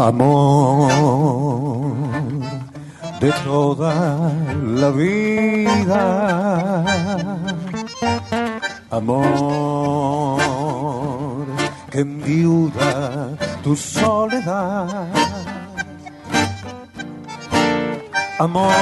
Amor 0.00 0.90
de 3.20 3.30
toda 3.44 4.32
la 4.80 4.90
vida. 4.90 6.04
Amor 8.90 10.38
que 11.90 12.00
enviuda 12.00 13.36
tu 13.62 13.76
soledad. 13.76 15.08
Amor, 18.38 18.72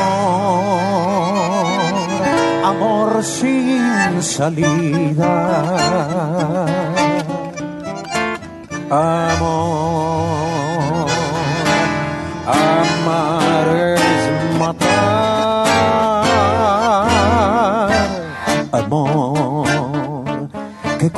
amor 2.64 3.24
sin 3.24 4.22
salida. 4.22 5.34
Amor, 8.88 10.37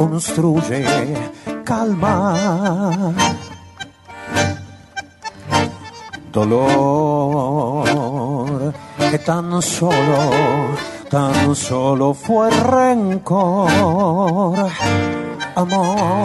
construye 0.01 0.83
calma. 1.63 2.23
Dolor 6.33 7.85
que 9.11 9.19
tan 9.19 9.61
solo, 9.61 10.21
tan 11.11 11.55
solo 11.55 12.15
fue 12.15 12.49
rencor. 12.49 13.69
Amor 15.55 16.25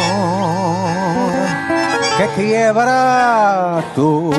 que 2.17 2.27
quiebra 2.37 3.83
tu 3.93 4.31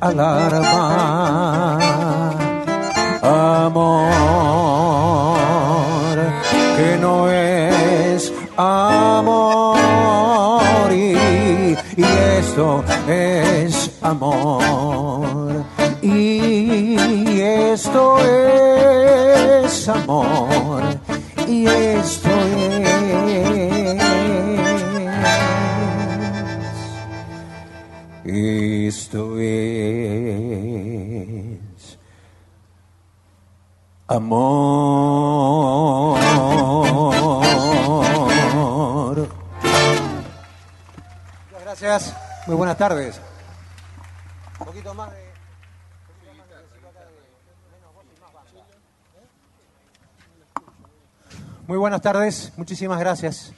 alarma. 0.00 1.78
Amor 3.20 4.17
esto 12.58 12.82
es 13.06 14.02
amor 14.02 15.64
y 16.02 17.40
esto 17.40 18.18
es 18.18 19.88
amor 19.88 20.82
y 21.46 21.66
esto 21.66 22.28
es 22.28 22.98
esto 28.26 29.38
es 29.38 29.88
amor. 34.08 34.98
Muchas 41.52 41.62
gracias. 41.64 42.27
Muy 42.48 42.56
buenas 42.56 42.78
tardes. 42.78 43.20
Un 44.58 44.66
poquito 44.66 44.94
más 44.94 45.10
de. 45.12 45.28
Muy 51.66 51.76
buenas 51.76 52.00
tardes, 52.00 52.50
muchísimas 52.56 52.98
gracias. 53.00 53.52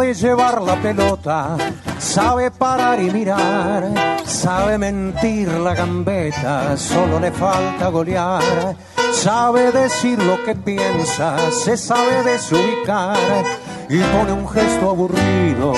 Sabe 0.00 0.14
llevar 0.14 0.62
la 0.62 0.76
pelota, 0.76 1.58
sabe 1.98 2.50
parar 2.50 3.02
y 3.02 3.10
mirar, 3.10 4.16
sabe 4.24 4.78
mentir 4.78 5.46
la 5.48 5.74
gambeta, 5.74 6.74
solo 6.78 7.20
le 7.20 7.30
falta 7.30 7.88
golear. 7.88 8.74
Sabe 9.12 9.70
decir 9.70 10.18
lo 10.22 10.42
que 10.42 10.54
piensa, 10.54 11.36
se 11.50 11.76
sabe 11.76 12.22
desubicar 12.22 13.44
y 13.90 13.98
pone 13.98 14.32
un 14.32 14.48
gesto 14.48 14.90
aburrido 14.90 15.72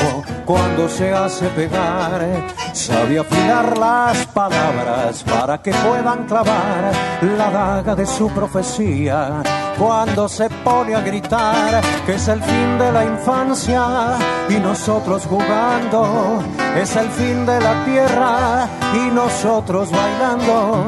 cuando 0.45 0.87
se 0.89 1.13
hace 1.15 1.47
pegar. 1.49 2.47
Sabe 2.75 3.19
afilar 3.19 3.79
las 3.79 4.27
palabras 4.27 5.23
para 5.25 5.63
que 5.63 5.73
puedan 5.73 6.27
clavar 6.27 6.93
la 7.39 7.51
daga 7.51 7.95
de 7.95 8.05
su 8.05 8.29
profecía 8.29 9.43
cuando 9.79 10.29
se 10.29 10.49
pone 10.63 10.95
a 10.95 11.01
gritar 11.01 11.83
que 12.07 12.15
es 12.15 12.29
el 12.29 12.43
fin 12.43 12.79
de 12.79 12.93
la 12.93 13.05
infancia 13.05 14.19
y 14.49 14.55
nosotros 14.55 15.27
jugando, 15.27 16.43
es 16.77 16.95
el 16.97 17.09
fin 17.09 17.47
de 17.47 17.61
la 17.61 17.85
tierra 17.85 18.69
y 18.95 19.11
nosotros 19.11 19.91
bailando, 19.91 20.85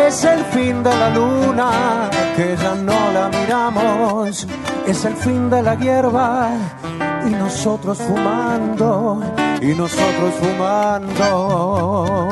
es 0.00 0.24
el 0.24 0.44
fin 0.46 0.82
de 0.82 0.96
la 0.96 1.10
luna 1.10 2.10
que 2.36 2.56
ya 2.56 2.74
no 2.74 3.12
la 3.12 3.28
miramos, 3.28 4.46
es 4.86 5.04
el 5.04 5.14
fin 5.16 5.50
de 5.50 5.62
la 5.62 5.74
hierba 5.74 6.50
y 7.26 7.30
nosotros 7.30 7.98
fumando, 7.98 9.22
y 9.60 9.66
nosotros 9.74 10.34
fumando. 10.40 12.28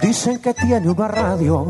Dicen 0.00 0.40
que 0.40 0.54
tiene 0.54 0.88
una 0.88 1.08
radio 1.08 1.66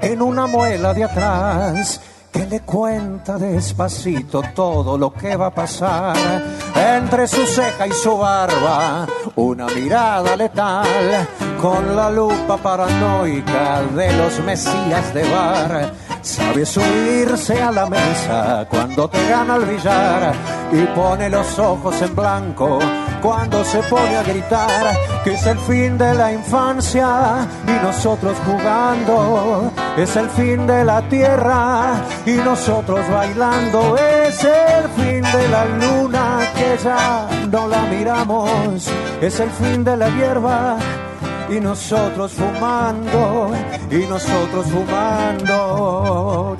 en 0.00 0.22
una 0.22 0.46
muela 0.46 0.94
de 0.94 1.04
atrás 1.04 2.00
que 2.36 2.46
le 2.46 2.60
cuenta 2.60 3.38
despacito 3.38 4.42
todo 4.54 4.98
lo 4.98 5.10
que 5.12 5.36
va 5.36 5.46
a 5.46 5.54
pasar 5.54 6.16
entre 6.74 7.26
su 7.26 7.46
ceja 7.46 7.86
y 7.86 7.92
su 7.92 8.16
barba, 8.18 9.06
una 9.36 9.66
mirada 9.68 10.36
letal 10.36 10.86
con 11.60 11.96
la 11.96 12.10
lupa 12.10 12.58
paranoica 12.58 13.82
de 13.94 14.12
los 14.18 14.38
mesías 14.40 15.14
de 15.14 15.30
bar. 15.30 15.92
Sabe 16.20 16.66
subirse 16.66 17.62
a 17.62 17.72
la 17.72 17.86
mesa 17.86 18.66
cuando 18.68 19.08
te 19.08 19.28
gana 19.28 19.56
el 19.56 19.64
billar 19.64 20.34
y 20.72 20.82
pone 20.94 21.30
los 21.30 21.58
ojos 21.58 22.02
en 22.02 22.14
blanco 22.14 22.78
cuando 23.22 23.64
se 23.64 23.80
pone 23.84 24.16
a 24.16 24.22
gritar 24.22 24.96
que 25.24 25.34
es 25.34 25.46
el 25.46 25.58
fin 25.58 25.96
de 25.98 26.14
la 26.14 26.32
infancia 26.32 27.48
y 27.66 27.84
nosotros 27.84 28.36
jugando, 28.44 29.72
es 29.96 30.16
el 30.16 30.28
fin 30.30 30.66
de 30.66 30.84
la 30.84 31.00
tierra 31.08 31.94
y 32.26 32.32
nosotros 32.32 33.00
bailando, 33.10 33.96
es 33.96 34.44
el 34.44 34.88
fin 34.90 35.22
de 35.22 35.48
la 35.48 35.64
luna 35.64 36.40
que 36.54 36.76
ya 36.82 37.28
no 37.50 37.66
la 37.68 37.82
miramos, 37.82 38.88
es 39.20 39.40
el 39.40 39.50
fin 39.50 39.82
de 39.84 39.96
la 39.96 40.08
hierba 40.10 40.76
y 41.48 41.60
nosotros 41.60 42.32
fumando, 42.32 43.50
y 43.90 44.06
nosotros 44.06 44.66
fumando. 44.66 46.56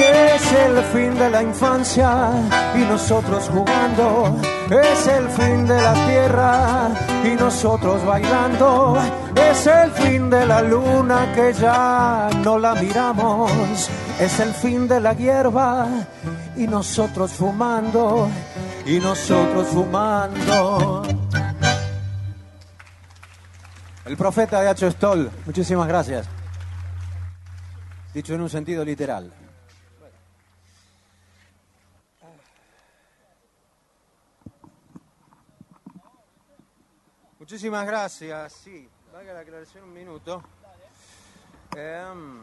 Es 0.00 0.52
el 0.52 0.84
fin 0.84 1.18
de 1.18 1.28
la 1.28 1.42
infancia 1.42 2.30
y 2.76 2.78
nosotros 2.78 3.50
jugando. 3.52 4.36
Es 4.70 5.06
el 5.08 5.28
fin 5.28 5.66
de 5.66 5.82
la 5.82 5.94
tierra 6.06 6.90
y 7.24 7.34
nosotros 7.34 8.04
bailando. 8.06 8.96
Es 9.34 9.66
el 9.66 9.90
fin 9.90 10.30
de 10.30 10.46
la 10.46 10.62
luna 10.62 11.32
que 11.34 11.52
ya 11.52 12.30
no 12.44 12.58
la 12.58 12.74
miramos. 12.74 13.50
Es 14.20 14.38
el 14.38 14.52
fin 14.54 14.86
de 14.86 15.00
la 15.00 15.14
hierba 15.14 15.88
y 16.56 16.68
nosotros 16.68 17.32
fumando. 17.32 18.28
Y 18.86 19.00
nosotros 19.00 19.66
fumando. 19.66 21.02
El 24.04 24.16
profeta 24.16 24.60
de 24.60 24.68
H. 24.68 24.92
Stoll, 24.92 25.28
muchísimas 25.44 25.88
gracias. 25.88 26.26
dicho 28.14 28.34
en 28.34 28.40
un 28.40 28.48
sentido 28.48 28.84
literal. 28.84 29.32
Muchísimas 37.48 37.86
gracias. 37.86 38.52
Sí, 38.62 38.86
valga 39.10 39.32
la 39.32 39.40
aclaración 39.40 39.84
un 39.84 39.94
minuto. 39.94 40.42
Em, 41.74 42.40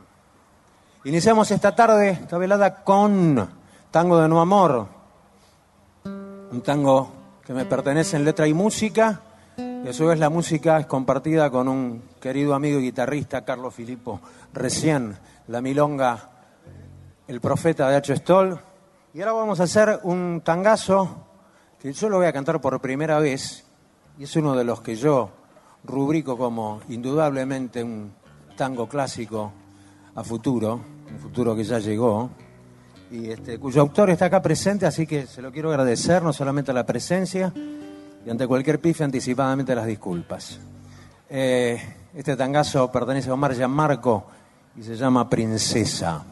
iniciamos 1.04 1.52
esta 1.52 1.76
tarde, 1.76 2.10
esta 2.10 2.40
velada, 2.40 2.84
con 2.84 3.48
Tango 3.92 4.20
de 4.20 4.28
No 4.28 4.42
Amor. 4.42 4.88
Un 6.06 6.60
tango 6.66 7.12
que 7.46 7.54
me 7.54 7.66
pertenece 7.66 8.18
en 8.18 8.26
letra 8.26 8.48
y 8.48 8.56
música. 8.56 9.22
Y 9.58 9.88
a 9.88 9.94
su 9.94 10.08
vez 10.08 10.18
la 10.18 10.32
música 10.32 10.80
es 10.80 10.88
compartida 10.88 11.52
con 11.52 11.68
un 11.68 12.02
querido 12.20 12.56
amigo 12.56 12.80
y 12.80 12.86
guitarrista, 12.86 13.46
Carlos 13.46 13.76
Filippo, 13.76 14.22
recién, 14.54 15.16
la 15.50 15.62
milonga, 15.62 16.32
el 17.28 17.40
profeta 17.42 17.90
de 17.90 17.98
H. 17.98 18.16
Stoll. 18.16 18.60
Y 19.14 19.22
ahora 19.22 19.34
vamos 19.34 19.60
a 19.60 19.66
hacer 19.66 20.00
un 20.02 20.42
tangazo 20.44 21.28
que 21.80 21.94
yo 21.94 22.10
lo 22.10 22.18
voy 22.18 22.26
a 22.26 22.34
cantar 22.34 22.60
por 22.60 22.82
primera 22.82 23.20
vez 23.20 23.65
y 24.18 24.24
es 24.24 24.36
uno 24.36 24.56
de 24.56 24.64
los 24.64 24.82
que 24.82 24.96
yo 24.96 25.30
rubrico 25.84 26.38
como 26.38 26.82
indudablemente 26.90 27.84
un 27.84 28.12
tango 28.56 28.88
clásico 28.88 29.52
a 30.16 30.24
futuro, 30.24 30.80
un 31.12 31.20
futuro 31.20 31.56
que 31.56 31.64
ya 31.64 31.80
llegó, 31.80 32.30
y 33.12 33.30
este, 33.30 33.60
cuyo 33.60 33.82
autor 33.82 34.10
está 34.10 34.26
acá 34.26 34.42
presente, 34.42 34.86
así 34.86 35.06
que 35.06 35.28
se 35.28 35.42
lo 35.42 35.52
quiero 35.52 35.70
agradecer, 35.70 36.24
no 36.24 36.34
solamente 36.34 36.74
la 36.74 36.86
presencia, 36.86 37.54
y 38.26 38.30
ante 38.30 38.48
cualquier 38.48 38.80
pife 38.80 39.04
anticipadamente 39.04 39.76
las 39.76 39.86
disculpas. 39.86 40.60
Eh, 41.30 41.80
este 42.16 42.36
tangazo 42.36 42.92
pertenece 42.92 43.30
a 43.30 43.34
Omar 43.34 43.54
Gianmarco 43.54 44.26
y 44.76 44.84
se 44.84 44.96
llama 44.96 45.30
Princesa. 45.30 46.26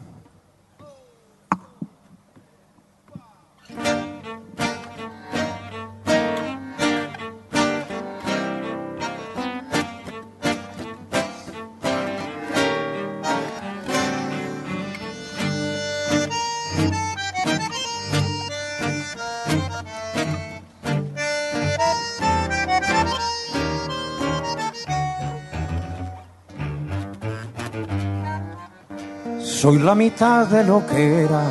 Soy 29.64 29.78
la 29.78 29.94
mitad 29.94 30.46
de 30.46 30.62
lo 30.62 30.86
que 30.86 31.22
era 31.22 31.44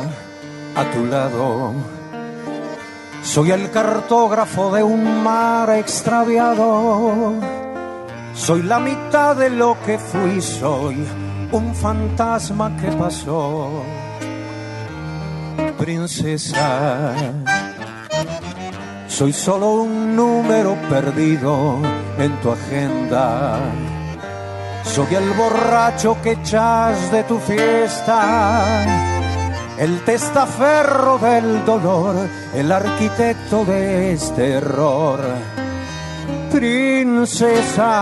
a 0.76 0.84
tu 0.92 1.04
lado. 1.04 1.72
Soy 3.24 3.50
el 3.50 3.72
cartógrafo 3.72 4.72
de 4.72 4.84
un 4.84 5.24
mar 5.24 5.68
extraviado. 5.70 7.32
Soy 8.32 8.62
la 8.62 8.78
mitad 8.78 9.34
de 9.34 9.50
lo 9.50 9.76
que 9.84 9.98
fui, 9.98 10.40
soy 10.40 11.04
un 11.50 11.74
fantasma 11.74 12.76
que 12.76 12.92
pasó. 12.92 13.82
Princesa, 15.76 17.14
soy 19.08 19.32
solo 19.32 19.82
un 19.82 20.14
número 20.14 20.76
perdido 20.88 21.80
en 22.16 22.40
tu 22.40 22.52
agenda 22.52 23.58
soy 24.84 25.14
el 25.14 25.30
borracho 25.30 26.16
que 26.22 26.32
echas 26.32 27.10
de 27.10 27.24
tu 27.24 27.38
fiesta, 27.38 28.84
el 29.78 30.00
testaferro 30.04 31.18
del 31.18 31.64
dolor, 31.64 32.28
el 32.54 32.70
arquitecto 32.70 33.64
de 33.64 34.12
este 34.12 34.52
error. 34.54 35.20
Princesa, 36.52 38.00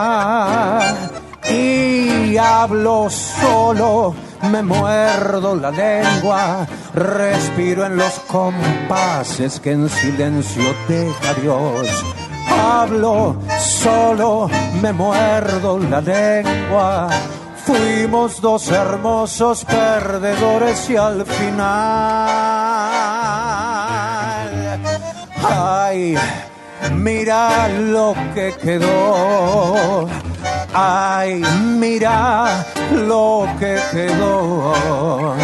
y 1.50 2.36
hablo 2.36 3.08
solo, 3.08 4.14
me 4.50 4.62
muerdo 4.62 5.56
la 5.56 5.70
lengua, 5.70 6.66
respiro 6.94 7.86
en 7.86 7.96
los 7.96 8.12
compases 8.26 9.58
que 9.60 9.72
en 9.72 9.88
silencio 9.88 10.74
deja 10.88 11.34
Dios 11.40 11.88
hablo 12.52 13.36
solo, 13.58 14.48
me 14.80 14.92
muerdo 14.92 15.78
la 15.78 16.00
lengua. 16.00 17.08
Fuimos 17.64 18.40
dos 18.40 18.68
hermosos 18.70 19.64
perdedores 19.64 20.90
y 20.90 20.96
al 20.96 21.24
final, 21.24 22.28
ay, 25.42 26.16
mira 26.92 27.68
lo 27.68 28.14
que 28.34 28.52
quedó. 28.60 30.08
Ay, 30.74 31.42
mira 31.78 32.64
lo 33.06 33.46
que 33.58 33.78
quedó. 33.92 35.34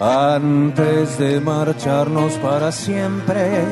Antes 0.00 1.18
de 1.18 1.40
marcharnos 1.40 2.34
para 2.34 2.72
siempre, 2.72 3.62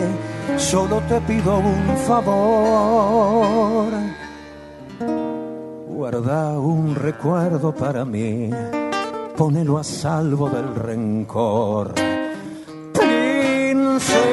solo 0.57 1.01
te 1.09 1.21
pido 1.23 1.59
un 1.59 1.97
favor. 2.07 3.93
Guarda 5.89 6.59
un 6.59 6.95
recuerdo 6.95 7.73
para 7.73 8.05
mí, 8.05 8.51
ponelo 9.37 9.79
a 9.79 9.85
salvo 9.85 10.49
del 10.51 10.75
rencor. 10.75 11.95
Princesa. 12.93 14.33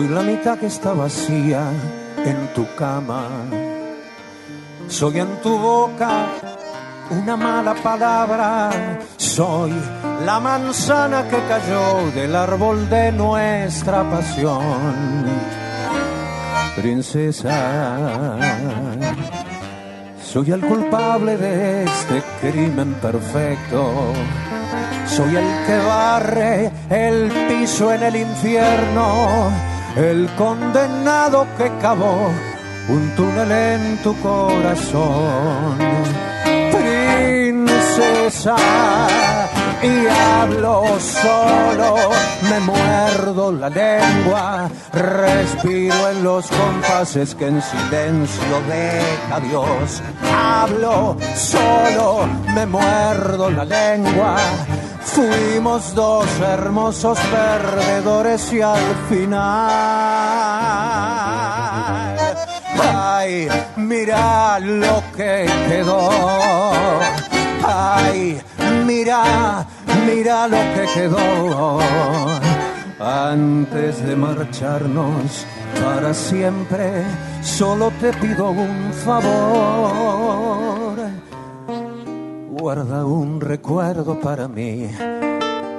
Soy 0.00 0.08
la 0.08 0.22
mitad 0.22 0.58
que 0.58 0.64
está 0.64 0.94
vacía 0.94 1.62
en 2.24 2.54
tu 2.54 2.66
cama. 2.74 3.28
Soy 4.88 5.20
en 5.20 5.28
tu 5.42 5.58
boca 5.58 6.26
una 7.10 7.36
mala 7.36 7.74
palabra. 7.74 8.70
Soy 9.18 9.74
la 10.24 10.40
manzana 10.40 11.28
que 11.28 11.36
cayó 11.46 12.10
del 12.14 12.34
árbol 12.34 12.88
de 12.88 13.12
nuestra 13.12 14.02
pasión. 14.10 15.26
Princesa, 16.76 18.38
soy 20.24 20.50
el 20.50 20.62
culpable 20.62 21.36
de 21.36 21.84
este 21.84 22.22
crimen 22.40 22.94
perfecto. 22.94 24.14
Soy 25.06 25.36
el 25.36 25.66
que 25.66 25.76
barre 25.86 26.72
el 26.88 27.30
piso 27.48 27.92
en 27.92 28.02
el 28.02 28.16
infierno 28.16 29.50
el 29.96 30.28
condenado 30.36 31.46
que 31.56 31.70
cavó 31.80 32.30
un 32.88 33.14
túnel 33.16 33.50
en 33.52 34.02
tu 34.02 34.18
corazón. 34.20 35.78
Princesa, 36.72 38.56
y 39.82 40.06
hablo 40.06 40.84
solo, 40.98 41.96
me 42.48 42.60
muerdo 42.60 43.52
la 43.52 43.68
lengua, 43.68 44.70
respiro 44.92 46.10
en 46.10 46.24
los 46.24 46.46
compases 46.48 47.34
que 47.34 47.46
en 47.48 47.62
silencio 47.62 48.62
deja 48.68 49.40
Dios. 49.40 50.02
Hablo 50.32 51.16
solo, 51.34 52.28
me 52.54 52.66
muerdo 52.66 53.50
la 53.50 53.64
lengua 53.64 54.36
Fuimos 55.02 55.94
dos 55.94 56.26
hermosos 56.40 57.18
perdedores 57.18 58.52
y 58.52 58.60
al 58.60 58.94
final, 59.08 59.70
ay, 62.92 63.48
mira 63.76 64.58
lo 64.60 65.02
que 65.16 65.50
quedó. 65.68 66.10
Ay, 67.66 68.40
mira, 68.86 69.66
mira 70.06 70.48
lo 70.48 70.58
que 70.74 70.86
quedó. 70.94 71.78
Antes 73.00 74.04
de 74.06 74.14
marcharnos 74.14 75.46
para 75.82 76.12
siempre, 76.12 77.04
solo 77.42 77.90
te 78.00 78.12
pido 78.14 78.50
un 78.50 78.92
favor. 79.04 80.79
Guarda 82.60 83.06
un 83.06 83.40
recuerdo 83.40 84.20
para 84.20 84.46
mí, 84.46 84.90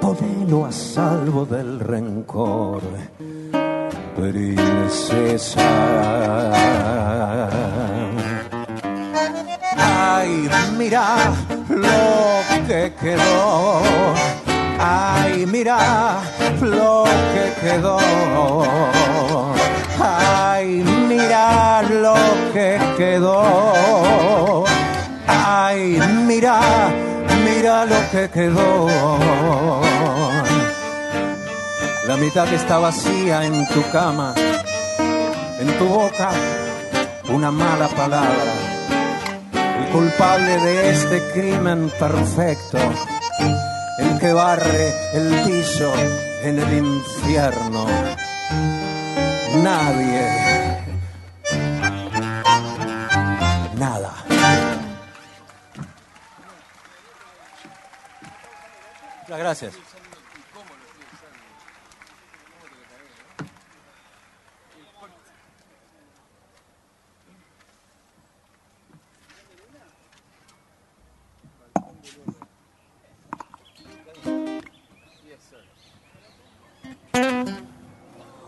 ponelo 0.00 0.66
a 0.66 0.72
salvo 0.72 1.46
del 1.46 1.78
rencor. 1.78 2.82
Princesa. 4.16 5.60
Ay, 9.76 10.50
mira 10.76 11.32
lo 11.68 12.66
que 12.66 12.92
quedó 13.00 13.82
Ay, 14.84 15.46
mira 15.46 16.20
lo 16.60 17.04
que 17.32 17.68
quedó. 17.68 17.98
Ay, 20.00 20.82
mira 21.08 21.82
lo 21.82 22.14
que 22.52 22.80
quedó. 22.96 24.64
Ay, 25.26 26.00
mira, 26.26 26.60
mira 27.44 27.84
lo 27.86 28.10
que 28.10 28.28
quedó. 28.30 28.88
La 32.06 32.16
mitad 32.16 32.52
está 32.52 32.78
vacía 32.78 33.44
en 33.44 33.66
tu 33.68 33.82
cama, 33.90 34.34
en 35.58 35.78
tu 35.78 35.86
boca, 35.86 36.30
una 37.28 37.50
mala 37.50 37.88
palabra. 37.88 38.52
El 39.52 39.88
culpable 39.90 40.58
de 40.58 40.90
este 40.90 41.22
crimen 41.32 41.90
perfecto 41.98 42.78
el 43.98 44.18
que 44.18 44.32
barre 44.32 44.94
el 45.14 45.28
piso 45.44 45.92
en 46.42 46.58
el 46.58 46.78
infierno. 46.78 47.86
Nadie. 49.62 50.51
Muchas 59.32 59.44
gracias. 59.44 59.78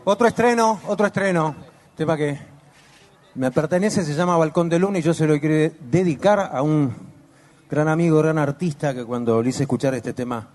Otro 0.05 0.27
estreno, 0.27 0.81
otro 0.87 1.07
estreno. 1.07 1.55
Tema 1.97 2.19
que 2.19 2.39
me 3.37 3.51
pertenece, 3.51 4.05
se 4.05 4.13
llama 4.13 4.37
Balcón 4.37 4.69
de 4.69 4.79
Luna 4.79 4.99
y 4.99 5.03
yo 5.03 5.15
se 5.15 5.27
lo 5.27 5.41
quiero 5.41 5.75
dedicar 5.81 6.51
a 6.53 6.61
un 6.61 6.95
gran 7.71 7.89
amigo, 7.89 8.19
gran 8.19 8.37
artista 8.37 8.93
que 8.93 9.07
cuando 9.07 9.43
le 9.43 9.49
hice 9.49 9.63
escuchar 9.63 9.95
este 9.95 10.13
tema 10.13 10.54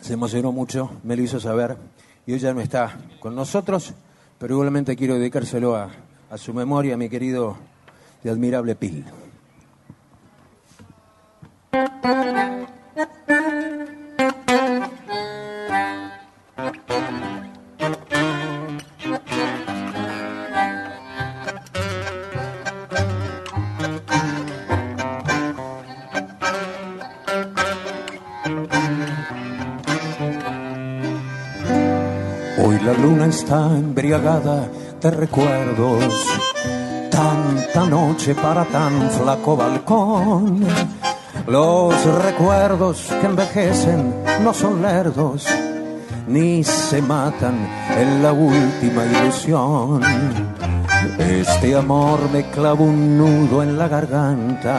se 0.00 0.14
emocionó 0.14 0.52
mucho, 0.52 0.90
me 1.02 1.16
lo 1.16 1.22
hizo 1.22 1.40
saber 1.40 1.76
y 2.26 2.32
hoy 2.32 2.38
ya 2.38 2.52
no 2.52 2.60
está 2.60 2.96
con 3.20 3.34
nosotros, 3.34 3.94
pero 4.38 4.54
igualmente 4.54 4.96
quiero 4.96 5.14
dedicárselo 5.14 5.76
a, 5.76 5.90
a 6.30 6.38
su 6.38 6.54
memoria, 6.54 6.94
a 6.94 6.96
mi 6.96 7.08
querido 7.08 7.56
y 8.24 8.28
admirable 8.28 8.74
Pil. 8.74 9.04
Embriagada 34.00 34.66
de 34.98 35.10
recuerdos. 35.10 36.14
Tanta 37.10 37.84
noche 37.84 38.34
para 38.34 38.64
tan 38.64 39.10
flaco 39.10 39.58
balcón. 39.58 40.66
Los 41.46 42.02
recuerdos 42.24 43.12
que 43.20 43.26
envejecen 43.26 44.14
no 44.42 44.54
son 44.54 44.80
lerdos, 44.80 45.46
ni 46.26 46.64
se 46.64 47.02
matan 47.02 47.68
en 47.94 48.22
la 48.22 48.32
última 48.32 49.04
ilusión. 49.04 50.00
Este 51.18 51.76
amor 51.76 52.20
me 52.32 52.48
clavó 52.48 52.84
un 52.84 53.18
nudo 53.18 53.62
en 53.62 53.76
la 53.76 53.86
garganta 53.86 54.78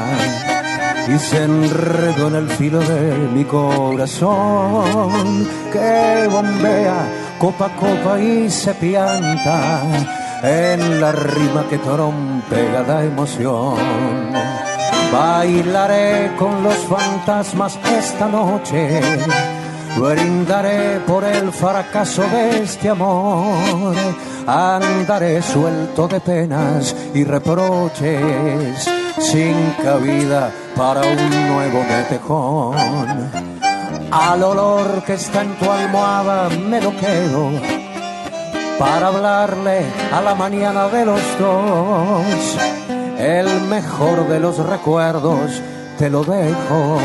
y 1.08 1.20
se 1.20 1.44
enredó 1.44 2.30
en 2.30 2.36
el 2.36 2.50
filo 2.50 2.80
de 2.80 3.30
mi 3.36 3.44
corazón 3.44 5.48
que 5.72 6.28
bombea 6.28 7.21
copa 7.42 7.66
a 7.66 7.76
copa 7.76 8.20
y 8.20 8.52
se 8.52 8.72
pianta 8.76 9.82
en 10.44 11.02
la 11.02 11.12
rima 11.12 11.66
que 11.68 11.80
torompe 11.80 12.62
da 12.88 13.04
emoción. 13.04 13.80
Bailaré 15.12 16.36
con 16.38 16.62
los 16.62 16.78
fantasmas 16.86 17.80
esta 17.98 18.28
noche, 18.28 19.02
brindaré 19.98 21.00
por 21.08 21.24
el 21.24 21.52
fracaso 21.52 22.22
de 22.30 22.62
este 22.62 22.90
amor, 22.90 23.96
andaré 24.46 25.42
suelto 25.42 26.08
de 26.08 26.20
penas 26.20 26.96
y 27.16 27.24
reproches, 27.24 28.88
sin 29.18 29.74
cabida 29.84 30.52
para 30.76 31.02
un 31.02 31.48
nuevo 31.48 31.84
metejón 31.90 33.51
al 34.12 34.44
olor 34.44 35.04
que 35.04 35.14
está 35.14 35.42
en 35.42 35.56
tu 35.56 35.72
almohada 35.72 36.50
me 36.50 36.82
lo 36.82 36.92
quedo 36.98 37.52
para 38.78 39.08
hablarle 39.08 39.86
a 40.12 40.22
la 40.22 40.34
mañana 40.34 40.88
de 40.88 41.06
los 41.06 41.22
dos. 41.40 42.58
El 43.20 43.48
mejor 43.70 44.28
de 44.28 44.40
los 44.40 44.58
recuerdos 44.58 45.62
te 46.00 46.10
lo 46.10 46.24
dejo. 46.24 47.00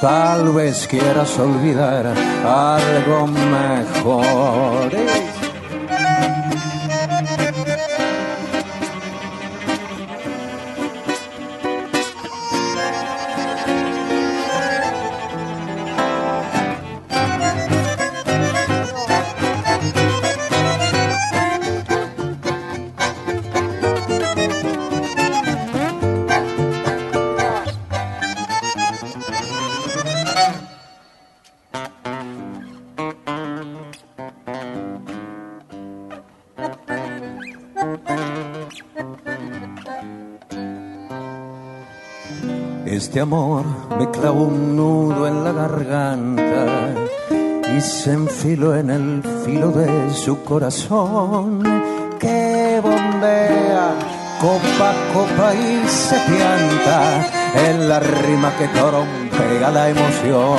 Tal 0.00 0.52
vez 0.52 0.86
quieras 0.86 1.38
olvidar 1.38 2.14
algo 2.44 3.26
mejor. 3.26 4.90
Este 43.10 43.22
amor 43.22 43.64
me 43.98 44.08
clavó 44.08 44.44
un 44.44 44.76
nudo 44.76 45.26
en 45.26 45.42
la 45.42 45.50
garganta 45.50 46.94
y 47.76 47.80
se 47.80 48.12
enfiló 48.12 48.76
en 48.76 48.88
el 48.88 49.24
filo 49.44 49.72
de 49.72 50.14
su 50.14 50.44
corazón. 50.44 51.60
Que 52.20 52.80
bombea 52.80 53.94
copa 54.40 54.90
a 54.90 55.12
copa 55.12 55.52
y 55.56 55.88
se 55.88 56.14
pianta 56.20 57.26
en 57.68 57.88
la 57.88 57.98
rima 57.98 58.56
que 58.56 58.68
pega 58.68 59.70
la 59.72 59.88
emoción. 59.88 60.58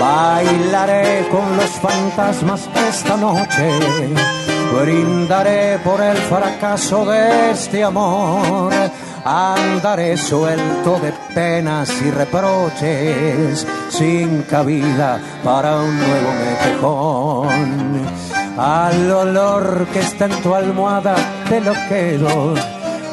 Bailaré 0.00 1.28
con 1.30 1.56
los 1.56 1.70
fantasmas 1.70 2.68
esta 2.88 3.16
noche, 3.16 3.70
brindaré 4.76 5.78
por 5.84 6.00
el 6.00 6.16
fracaso 6.16 7.04
de 7.06 7.52
este 7.52 7.84
amor 7.84 8.72
Andaré 9.24 10.16
suelto 10.16 10.98
de 10.98 11.12
penas 11.32 11.90
y 12.02 12.10
reproches, 12.10 13.64
sin 13.88 14.42
cabida 14.42 15.20
para 15.44 15.76
un 15.76 15.96
nuevo 15.96 16.32
metejón. 16.44 18.02
Al 18.58 19.10
olor 19.10 19.86
que 19.92 20.00
está 20.00 20.24
en 20.24 20.42
tu 20.42 20.54
almohada 20.54 21.14
te 21.48 21.60
lo 21.60 21.72
quedo 21.88 22.54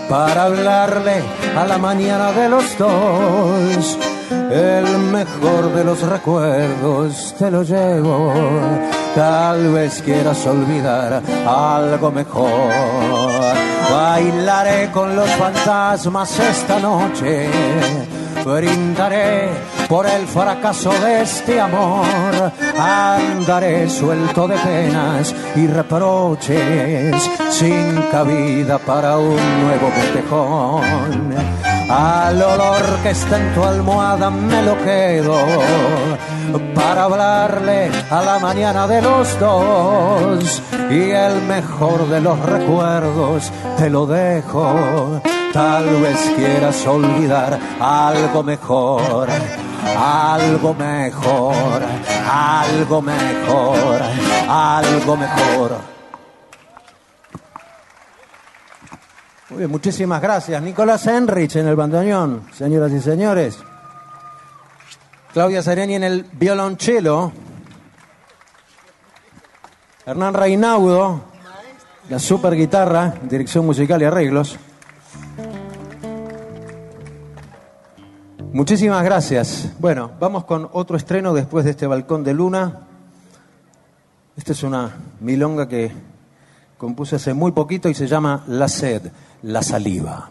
para 0.09 0.45
hablarle 0.45 1.21
a 1.55 1.65
la 1.65 1.77
mañana 1.77 2.31
de 2.31 2.49
los 2.49 2.77
dos. 2.77 4.08
El 4.31 4.97
mejor 5.11 5.73
de 5.73 5.83
los 5.83 6.01
recuerdos 6.01 7.35
te 7.37 7.49
lo 7.51 7.63
llevo. 7.63 8.33
Tal 9.15 9.73
vez 9.73 10.01
quieras 10.01 10.45
olvidar 10.45 11.21
algo 11.47 12.11
mejor. 12.11 12.71
Bailaré 13.91 14.91
con 14.91 15.15
los 15.15 15.29
fantasmas 15.31 16.39
esta 16.39 16.79
noche. 16.79 17.49
Brindaré 18.45 19.49
por 19.87 20.05
el 20.05 20.27
fracaso 20.27 20.91
de 20.91 21.21
este 21.21 21.59
amor. 21.59 22.05
Andaré 22.77 23.89
suelto 23.89 24.47
de 24.47 24.55
penas 24.57 25.33
y 25.55 25.67
reproches, 25.67 27.29
sin 27.49 28.01
cabida 28.11 28.77
para 28.77 29.17
un 29.17 29.35
nuevo 29.61 29.91
botejón. 29.97 31.68
Al 31.89 32.39
olor 32.39 33.01
que 33.01 33.09
está 33.09 33.39
en 33.39 33.53
tu 33.55 33.63
almohada 33.63 34.29
me 34.29 34.61
lo 34.61 34.77
quedo 34.83 35.35
para 36.75 37.05
hablarle 37.05 37.89
a 38.11 38.21
la 38.21 38.37
mañana 38.37 38.85
de 38.87 39.01
los 39.01 39.39
dos 39.39 40.61
y 40.91 41.09
el 41.09 41.41
mejor 41.41 42.07
de 42.07 42.21
los 42.21 42.39
recuerdos 42.39 43.51
te 43.77 43.89
lo 43.89 44.05
dejo. 44.05 45.19
Tal 45.51 45.85
vez 46.01 46.31
quieras 46.35 46.85
olvidar 46.85 47.57
algo 47.79 48.43
mejor, 48.43 49.27
algo 49.97 50.75
mejor, 50.75 51.81
algo 52.31 53.01
mejor, 53.01 54.01
algo 54.47 55.17
mejor. 55.17 55.98
Muy 59.49 59.57
bien, 59.59 59.71
muchísimas 59.71 60.21
gracias. 60.21 60.61
Nicolás 60.61 61.07
Enrich 61.07 61.55
en 61.55 61.67
el 61.67 61.75
bandoneón, 61.75 62.43
señoras 62.53 62.91
y 62.91 63.01
señores. 63.01 63.57
Claudia 65.33 65.63
Sereni 65.63 65.95
en 65.95 66.03
el 66.03 66.23
violonchelo. 66.33 67.31
Hernán 70.05 70.35
Reinaudo, 70.35 71.21
la 72.09 72.19
super 72.19 72.53
guitarra, 72.53 73.15
dirección 73.23 73.65
musical 73.65 73.99
y 74.03 74.05
arreglos. 74.05 74.59
Muchísimas 78.53 79.03
gracias. 79.03 79.71
Bueno, 79.79 80.11
vamos 80.19 80.45
con 80.45 80.69
otro 80.73 80.95
estreno 80.95 81.33
después 81.33 81.65
de 81.65 81.71
este 81.71 81.87
balcón 81.87 82.23
de 82.23 82.35
luna. 82.35 82.81
Esta 84.37 84.51
es 84.51 84.61
una 84.61 84.95
milonga 85.21 85.67
que 85.67 85.91
compuse 86.77 87.15
hace 87.15 87.33
muy 87.33 87.51
poquito 87.51 87.89
y 87.89 87.95
se 87.95 88.05
llama 88.05 88.43
La 88.45 88.67
sed 88.67 89.11
la 89.41 89.61
saliva. 89.61 90.29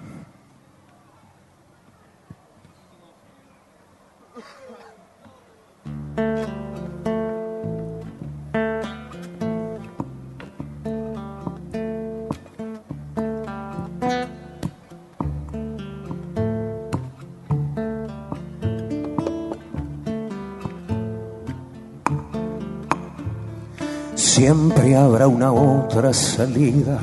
Siempre 24.14 24.94
habrá 24.94 25.26
una 25.26 25.52
otra 25.52 26.12
salida, 26.12 27.00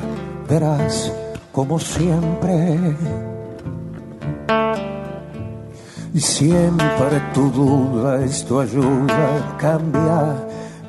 verás 0.48 1.12
como 1.56 1.78
siempre. 1.78 2.78
Y 6.12 6.20
siempre 6.20 7.22
tu 7.32 7.50
duda 7.50 8.22
es 8.22 8.44
tu 8.44 8.60
ayuda, 8.60 9.56
cambia 9.56 10.36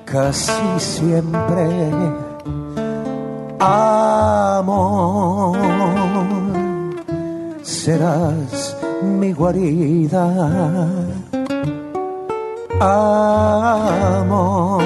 casi 0.04 0.52
siempre. 0.78 1.90
Amor, 3.60 5.58
serás 7.62 8.76
mi 9.02 9.32
guarida. 9.32 10.90
Amor 12.82 14.84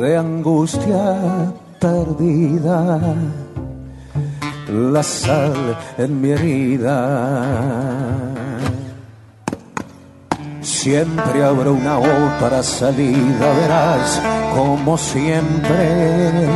de 0.00 0.16
angustia 0.16 1.52
perdida 1.78 3.00
la 4.72 5.02
sal 5.02 5.76
en 5.98 6.20
mi 6.20 6.30
herida. 6.30 6.98
Siempre 10.60 11.44
habrá 11.44 11.70
una 11.70 11.98
otra 11.98 12.62
salida, 12.62 13.52
verás, 13.60 14.22
como 14.54 14.96
siempre. 14.96 16.48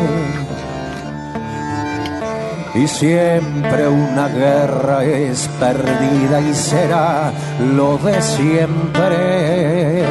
Y 2.74 2.86
siempre 2.86 3.88
una 3.88 4.28
guerra 4.28 5.04
es 5.04 5.48
perdida 5.58 6.40
y 6.40 6.54
será 6.54 7.32
lo 7.74 7.98
de 7.98 8.22
siempre. 8.22 10.04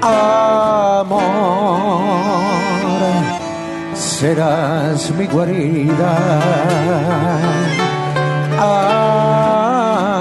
Amor 0.00 1.28
serás 3.98 5.10
mi 5.10 5.26
guarida. 5.26 6.14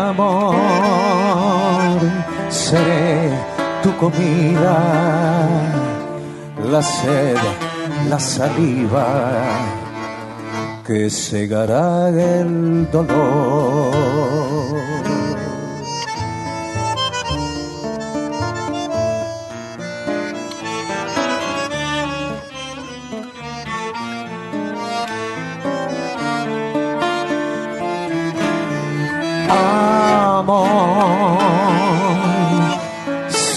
Amor, 0.10 0.56
seré 2.50 3.30
tu 3.84 3.96
comida, 3.98 4.80
la 6.72 6.82
sed, 6.82 7.38
la 8.10 8.20
saliva 8.20 9.06
que 10.86 11.10
cegará 11.10 12.10
el 12.10 12.90
dolor. 12.92 14.97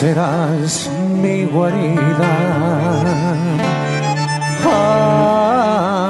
Serás 0.00 0.88
mi 1.22 1.44
guarida. 1.44 2.32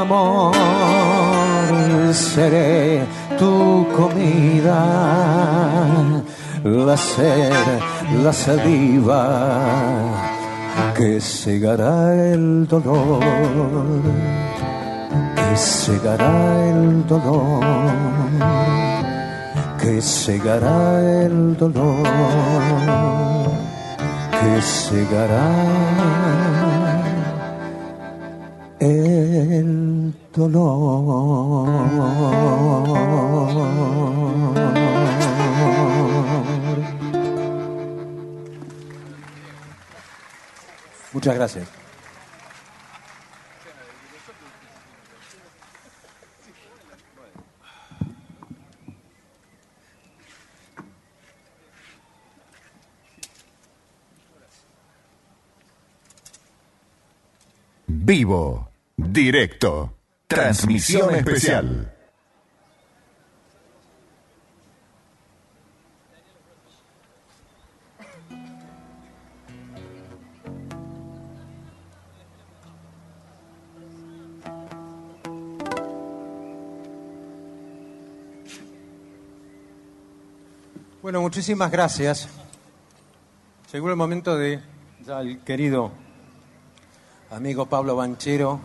Amor, 0.02 0.54
seré 2.14 3.02
tu 3.36 3.84
comida, 3.96 4.80
la 6.62 6.96
sed, 6.96 7.80
la 8.24 8.32
saliva 8.32 9.22
que 10.96 11.20
cegará 11.20 12.14
el 12.32 12.68
dolor, 12.68 13.24
que 15.36 15.56
cegará 15.56 16.34
el 16.70 17.04
dolor. 17.08 17.64
Que 19.80 20.02
cegará 20.02 21.00
el 21.24 21.56
dolor 21.56 22.06
que 24.40 24.62
cegará 24.62 25.48
el 28.80 30.14
dolor. 30.34 31.70
Muchas 41.12 41.34
gracias. 41.34 41.79
Vivo, 57.92 58.70
directo, 58.96 59.96
transmisión 60.28 61.12
especial. 61.12 61.92
Bueno, 81.02 81.22
muchísimas 81.22 81.72
gracias. 81.72 82.28
Llegó 83.72 83.90
el 83.90 83.96
momento 83.96 84.38
de 84.38 84.60
ya 85.04 85.20
el 85.20 85.40
querido 85.40 85.90
amigo 87.30 87.66
Pablo 87.66 87.94
Banchero, 87.94 88.60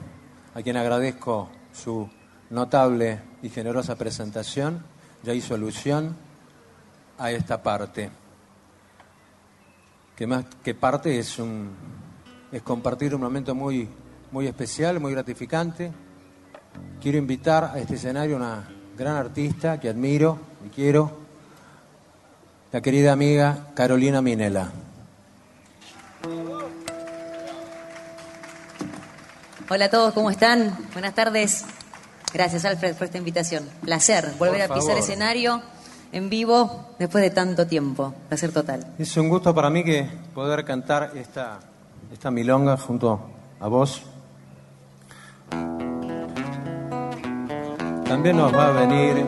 a 0.56 0.62
quien 0.62 0.76
agradezco 0.78 1.50
su 1.72 2.10
notable 2.50 3.20
y 3.44 3.50
generosa 3.50 3.96
presentación, 3.96 4.84
ya 5.24 5.34
hizo 5.34 5.54
alusión 5.54 6.16
a 7.20 7.32
esta 7.32 7.62
parte, 7.62 8.10
que 10.16 10.26
más 10.26 10.46
que 10.64 10.74
parte 10.74 11.20
es, 11.20 11.38
un, 11.38 11.70
es 12.52 12.62
compartir 12.64 13.14
un 13.14 13.22
momento 13.22 13.54
muy, 13.54 13.88
muy 14.32 14.48
especial, 14.48 15.00
muy 15.00 15.12
gratificante. 15.12 15.92
Quiero 17.02 17.18
invitar 17.18 17.66
a 17.66 17.80
este 17.80 17.96
escenario 17.96 18.36
a 18.36 18.40
una 18.40 18.70
gran 18.98 19.16
artista 19.16 19.80
que 19.80 19.90
admiro 19.90 20.40
y 20.66 20.70
quiero, 20.70 21.12
la 22.72 22.82
querida 22.82 23.14
amiga 23.14 23.68
Carolina 23.76 24.22
Minela. 24.22 24.85
Hola 29.68 29.86
a 29.86 29.90
todos, 29.90 30.14
¿cómo 30.14 30.30
están? 30.30 30.78
Buenas 30.94 31.16
tardes. 31.16 31.66
Gracias, 32.32 32.66
Alfred, 32.66 32.96
por 32.96 33.06
esta 33.06 33.18
invitación. 33.18 33.68
Placer 33.82 34.34
volver 34.38 34.62
a 34.62 34.72
pisar 34.72 34.96
escenario 34.96 35.60
en 36.12 36.30
vivo 36.30 36.90
después 37.00 37.24
de 37.24 37.32
tanto 37.32 37.66
tiempo. 37.66 38.14
Placer 38.28 38.52
total. 38.52 38.86
Es 39.00 39.18
un 39.18 39.28
gusto 39.28 39.56
para 39.56 39.72
mí 39.72 39.84
que 39.84 40.08
poder 40.36 40.64
cantar 40.66 41.14
esta, 41.16 41.58
esta 42.14 42.30
milonga 42.30 42.78
junto 42.78 43.20
a 43.60 43.68
vos. 43.68 44.04
También 48.08 48.38
nos 48.38 48.54
va 48.54 48.68
a 48.68 48.72
venir 48.72 49.26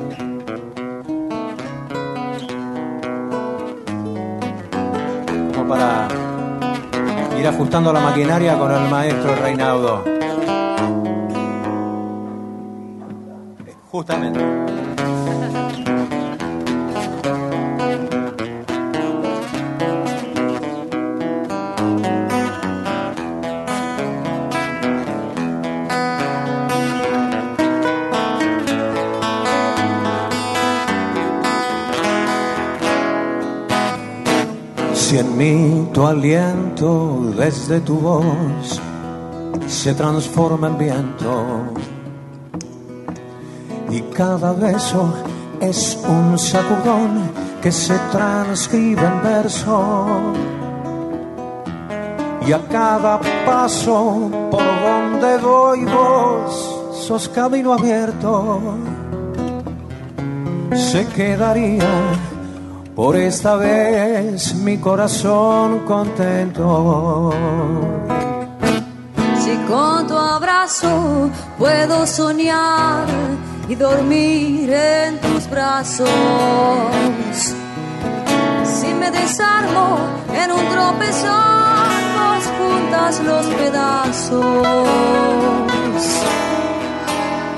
para 5.68 6.08
ir 7.40 7.48
ajustando 7.48 7.92
la 7.92 8.02
maquinaria 8.02 8.56
con 8.58 8.72
el 8.72 8.88
maestro 8.88 9.36
Reinaldo. 9.36 10.17
Justamente. 13.98 14.40
Si 34.94 35.18
en 35.18 35.36
mí 35.36 35.90
tu 35.92 36.06
aliento 36.06 37.32
desde 37.36 37.80
tu 37.80 37.96
voz 37.96 38.80
se 39.66 39.96
transforma 39.96 40.68
en 40.68 40.78
viento 40.78 41.74
y 43.90 44.02
cada 44.02 44.54
beso 44.54 45.14
es 45.60 45.98
un 46.08 46.38
sacudón 46.38 47.32
que 47.62 47.72
se 47.72 47.98
transcribe 48.12 49.02
en 49.06 49.24
verso 49.24 50.08
y 52.46 52.52
a 52.52 52.60
cada 52.68 53.20
paso 53.46 54.30
por 54.52 54.64
donde 54.64 55.38
voy 55.38 55.86
vos 55.86 56.96
sos 57.06 57.28
camino 57.30 57.74
abierto 57.74 58.62
se 60.76 61.06
quedaría 61.08 61.88
por 62.96 63.16
esta 63.16 63.56
vez 63.58 64.56
mi 64.56 64.78
corazón 64.78 65.80
contento. 65.86 67.32
Si 69.40 69.56
con 69.68 70.08
tu 70.08 70.18
abrazo 70.18 71.30
puedo 71.60 72.08
soñar 72.08 73.06
y 73.70 73.76
dormir 73.76 74.72
en 74.72 75.20
tus 75.20 75.50
brazos. 75.50 76.10
Si 78.64 78.94
me 78.94 79.12
desarmo 79.12 79.98
en 80.34 80.52
un 80.52 80.66
tropezón, 80.70 81.78
juntas 82.58 83.20
los 83.24 83.46
pedazos. 83.48 84.88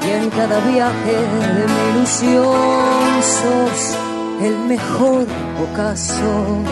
Y 0.06 0.12
en 0.12 0.30
cada 0.32 0.60
viaje 0.62 1.13
de 1.13 1.67
mi 1.67 1.98
ilusión 1.98 3.22
sos 3.22 3.98
el 4.41 4.58
mejor 4.67 5.26
ocaso. 5.69 6.63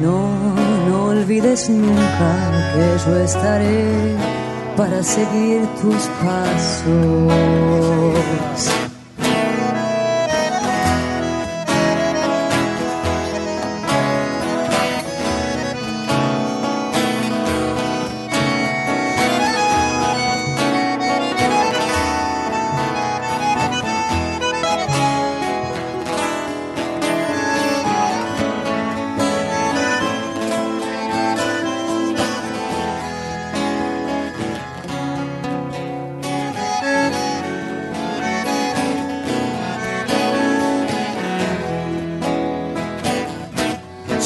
No, 0.00 0.54
no 0.88 1.06
olvides 1.06 1.68
nunca 1.68 2.32
que 2.72 3.10
yo 3.10 3.16
estaré 3.18 4.39
para 4.80 5.02
seguir 5.02 5.68
tus 5.82 6.08
pasos. 6.22 6.90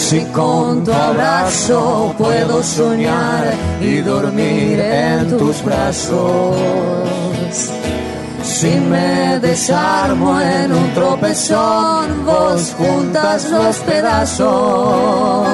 Si 0.04 0.20
con 0.26 0.84
tu 0.84 0.92
abrazo 0.92 2.14
puedo 2.18 2.62
soñar 2.62 3.54
y 3.80 4.02
dormir 4.02 4.78
en 4.78 5.38
tus 5.38 5.64
brazos. 5.64 6.54
Si 8.42 8.68
me 8.68 9.38
desarmo 9.38 10.38
en 10.42 10.74
un 10.74 10.92
tropezón, 10.92 12.22
vos 12.26 12.74
juntas 12.76 13.48
los 13.48 13.78
pedazos. 13.78 15.48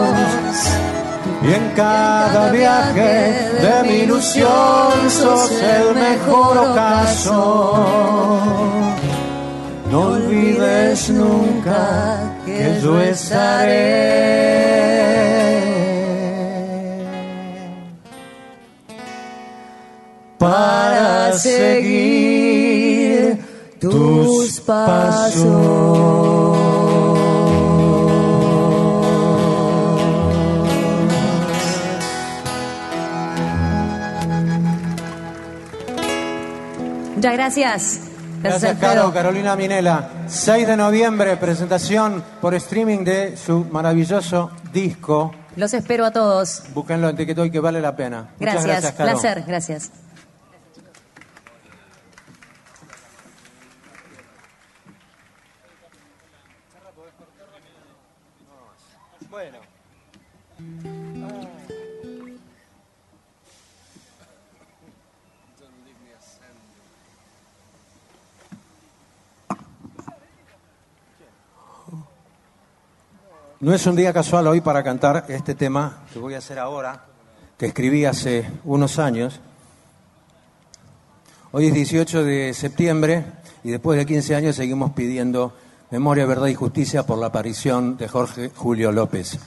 Y 1.44 1.54
en 1.54 1.70
cada 1.76 2.50
viaje 2.50 3.52
de 3.62 3.82
mi 3.88 3.98
ilusión 4.00 4.90
sos 5.08 5.52
el 5.52 5.94
mejor 5.94 6.58
ocaso. 6.58 8.40
No 9.92 10.00
olvides 10.00 11.08
nunca 11.10 12.39
que 12.60 12.80
yo 12.82 13.00
estaré 13.00 14.20
para 20.38 21.32
seguir 21.32 23.38
tus 23.80 24.60
pasos. 24.60 25.46
Muchas 37.16 37.34
gracias. 37.34 38.09
Gracias. 38.42 38.78
Caro, 38.78 39.12
Carolina 39.12 39.54
Minela. 39.54 40.08
6 40.26 40.66
de 40.66 40.76
noviembre, 40.76 41.36
presentación 41.36 42.22
por 42.40 42.54
streaming 42.54 43.04
de 43.04 43.36
su 43.36 43.64
maravilloso 43.66 44.50
disco. 44.72 45.32
Los 45.56 45.74
espero 45.74 46.06
a 46.06 46.10
todos. 46.10 46.62
Búsquenlo 46.72 47.08
en 47.08 47.16
Tiquetoy 47.16 47.50
que 47.50 47.60
vale 47.60 47.80
la 47.80 47.94
pena. 47.94 48.30
Muchas 48.38 48.64
Gracias, 48.64 48.66
gracias 48.66 48.92
Caro. 48.92 49.10
placer, 49.10 49.44
gracias. 49.46 49.90
Bueno. 59.30 59.58
No 73.62 73.74
es 73.74 73.86
un 73.86 73.94
día 73.94 74.10
casual 74.14 74.46
hoy 74.46 74.62
para 74.62 74.82
cantar 74.82 75.26
este 75.28 75.54
tema 75.54 76.04
que 76.10 76.18
voy 76.18 76.32
a 76.32 76.38
hacer 76.38 76.58
ahora, 76.58 77.04
que 77.58 77.66
escribí 77.66 78.06
hace 78.06 78.50
unos 78.64 78.98
años. 78.98 79.38
Hoy 81.52 81.66
es 81.66 81.74
18 81.74 82.24
de 82.24 82.54
septiembre 82.54 83.22
y 83.62 83.70
después 83.70 83.98
de 83.98 84.06
15 84.06 84.34
años 84.34 84.56
seguimos 84.56 84.92
pidiendo 84.92 85.54
Memoria, 85.90 86.24
Verdad 86.24 86.46
y 86.46 86.54
Justicia 86.54 87.04
por 87.04 87.18
la 87.18 87.26
aparición 87.26 87.98
de 87.98 88.08
Jorge 88.08 88.50
Julio 88.56 88.92
López. 88.92 89.38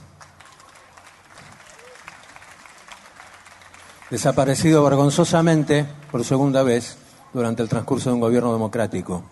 Desaparecido 4.12 4.84
vergonzosamente 4.84 5.88
por 6.12 6.24
segunda 6.24 6.62
vez 6.62 7.00
durante 7.34 7.64
el 7.64 7.70
transcurso 7.70 8.12
de 8.12 8.14
un 8.14 8.22
gobierno 8.22 8.54
democrático. 8.54 9.24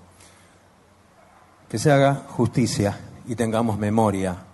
Que 1.69 1.77
se 1.77 1.91
haga 1.91 2.23
justicia 2.29 2.97
y 3.27 3.35
tengamos 3.35 3.77
memoria 3.77 4.45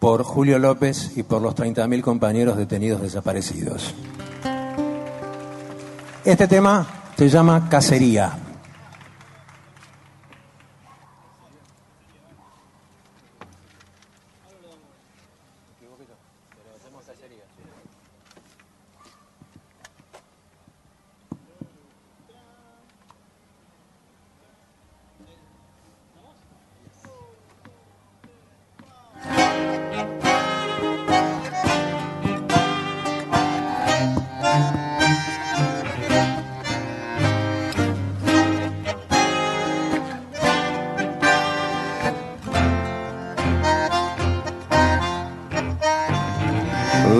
por 0.00 0.24
Julio 0.24 0.58
López 0.58 1.16
y 1.16 1.22
por 1.22 1.42
los 1.42 1.54
30.000 1.54 2.00
compañeros 2.00 2.56
detenidos 2.56 3.02
desaparecidos. 3.02 3.94
Este 6.24 6.48
tema 6.48 6.86
se 7.16 7.28
llama 7.28 7.68
Cacería. 7.68 8.49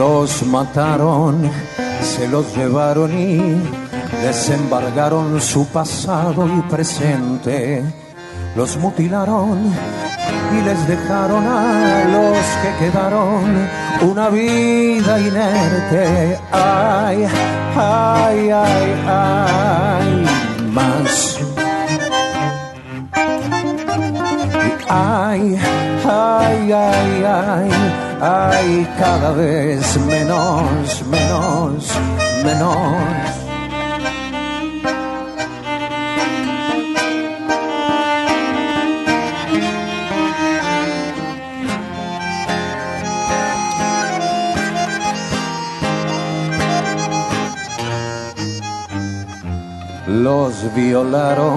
Los 0.01 0.47
mataron, 0.47 1.51
se 2.01 2.27
los 2.27 2.57
llevaron 2.57 3.13
y 3.13 3.37
desembargaron 4.23 5.39
su 5.43 5.67
pasado 5.67 6.49
y 6.49 6.63
presente. 6.71 7.85
Los 8.57 8.79
mutilaron 8.79 9.59
y 10.57 10.65
les 10.65 10.89
dejaron 10.89 11.47
a 11.47 12.05
los 12.15 12.39
que 12.63 12.87
quedaron 12.87 13.45
una 14.11 14.31
vida 14.31 15.21
inerte. 15.21 16.39
Ay, 16.51 17.27
ay, 17.77 18.51
ay, 18.51 19.05
ay, 19.07 20.27
más. 20.73 21.41
Ay, 24.89 25.59
ay, 26.07 26.73
ay, 26.73 27.25
ay, 27.27 28.10
ay, 28.21 28.87
cada 28.99 29.33
vez 29.33 29.97
menos, 29.97 31.03
menos, 31.07 31.89
menos. 32.45 33.40
Los 50.11 50.75
violaron, 50.75 51.55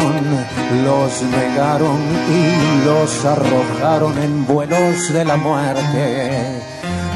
los 0.85 1.21
negaron 1.23 1.99
y 2.29 2.85
los 2.85 3.25
arrojaron 3.25 4.15
en 4.19 4.45
vuelos 4.45 5.11
de 5.11 5.25
la 5.25 5.37
muerte. 5.37 6.61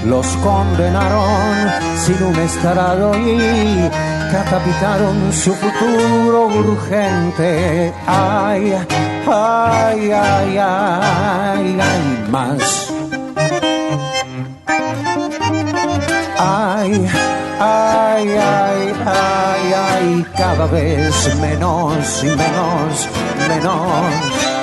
Los 0.03 0.25
condenaron 0.37 1.69
sin 2.03 2.23
un 2.23 2.35
estrado 2.39 3.13
y 3.15 3.87
catapitaron 4.31 5.31
su 5.31 5.53
futuro 5.53 6.47
urgente. 6.47 7.93
Ay, 8.07 8.73
ay, 9.27 10.11
ay, 10.11 10.57
ay, 10.57 11.79
ay, 11.79 12.27
más. 12.31 12.91
Ay, 16.39 17.07
ay, 17.59 18.29
ay, 18.29 18.93
ay, 19.05 19.73
ay, 19.73 20.25
cada 20.37 20.65
vez 20.67 21.35
menos 21.39 22.23
y 22.23 22.27
menos, 22.27 23.09
menos. 23.47 24.56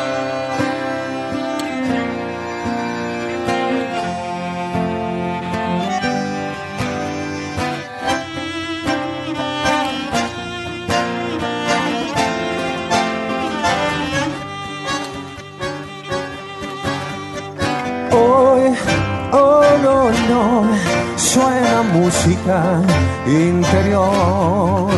Música 21.94 22.82
interior 23.26 24.90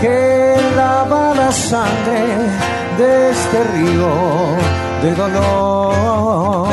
que 0.00 0.56
lava 0.76 1.34
la 1.34 1.52
sangre 1.52 2.22
de 2.98 3.30
este 3.30 3.58
río 3.74 4.12
de 5.02 5.14
dolor. 5.14 6.68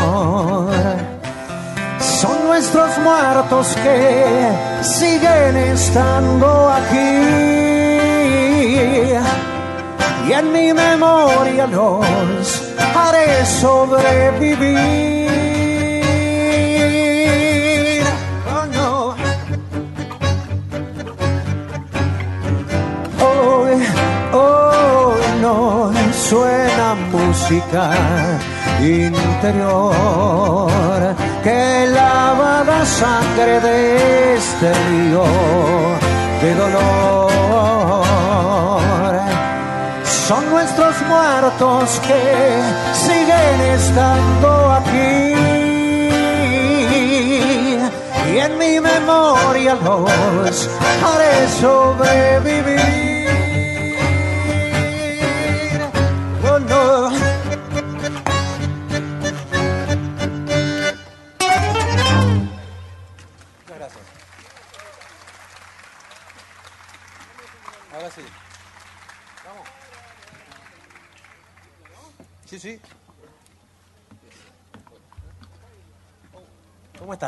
Son 1.99 2.37
nuestros 2.47 2.97
muertos 2.99 3.67
que 3.83 4.03
siguen 4.81 5.55
estando 5.57 6.71
aquí 6.79 7.11
y 10.27 10.33
en 10.33 10.51
mi 10.51 10.73
memoria 10.73 11.67
los 11.67 12.63
haré 12.95 13.45
sobrevivir. 13.45 15.18
Suena 26.29 26.93
música 27.11 27.89
interior 28.81 30.69
que 31.43 31.87
lava 31.91 32.63
la 32.63 32.85
sangre 32.85 33.59
de 33.59 34.35
este 34.35 34.67
río 34.85 35.23
de 36.41 36.49
dolor. 36.53 37.31
Son 40.27 40.43
nuestros 40.51 40.95
muertos 41.07 41.99
que 42.07 42.21
siguen 42.93 43.59
estando 43.77 44.49
aquí. 44.79 45.33
Y 48.31 48.37
en 48.37 48.51
mi 48.59 48.79
memoria 48.79 49.73
los 49.83 50.69
haré 51.03 51.35
sobrevivir. 51.59 52.68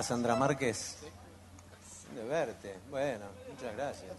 Sandra 0.04 0.36
Márquez? 0.36 0.98
De 2.16 2.24
verte. 2.26 2.76
Bueno, 2.90 3.26
muchas 3.50 3.76
gracias. 3.76 4.12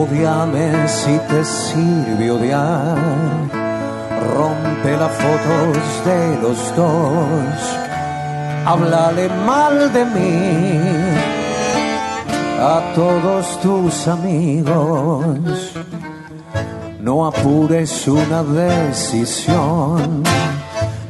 Odiame 0.00 0.88
si 0.88 1.16
te 1.28 1.44
sirve 1.44 2.30
odiar. 2.30 2.98
Rompe 4.36 4.96
las 4.96 5.12
fotos 5.12 6.04
de 6.04 6.38
los 6.42 6.76
dos. 6.76 7.56
Háblale 8.66 9.28
mal 9.46 9.92
de 9.92 10.04
mí. 10.04 11.24
a 12.60 12.92
todos 12.94 13.60
tus 13.60 14.08
amigos. 14.08 15.72
No 17.00 17.26
apures 17.26 18.08
una 18.08 18.42
decisión, 18.42 20.22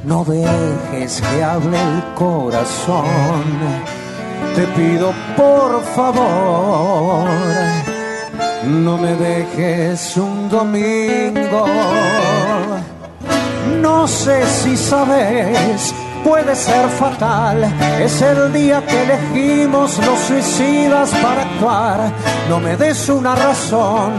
no 0.02 0.24
dejes 0.24 1.20
que 1.20 1.44
hable 1.44 1.80
el 1.80 2.02
corazón. 2.16 3.44
Te 4.56 4.66
pido 4.78 5.12
por 5.36 5.82
favor, 5.94 7.28
no 8.66 8.98
me 8.98 9.14
dejes 9.14 10.16
un 10.16 10.48
domingo. 10.48 11.66
No 13.80 14.06
sé 14.06 14.46
si 14.46 14.76
sabes 14.76 15.94
puede 16.24 16.56
ser 16.56 16.88
fatal. 16.88 17.62
Es 18.00 18.20
el 18.22 18.52
día 18.52 18.82
que 18.84 19.02
elegimos 19.02 19.98
los 19.98 20.18
suicidas 20.20 21.10
para 21.22 21.42
actuar. 21.42 22.12
No 22.48 22.58
me 22.58 22.76
des 22.76 23.08
una 23.08 23.34
razón, 23.34 24.12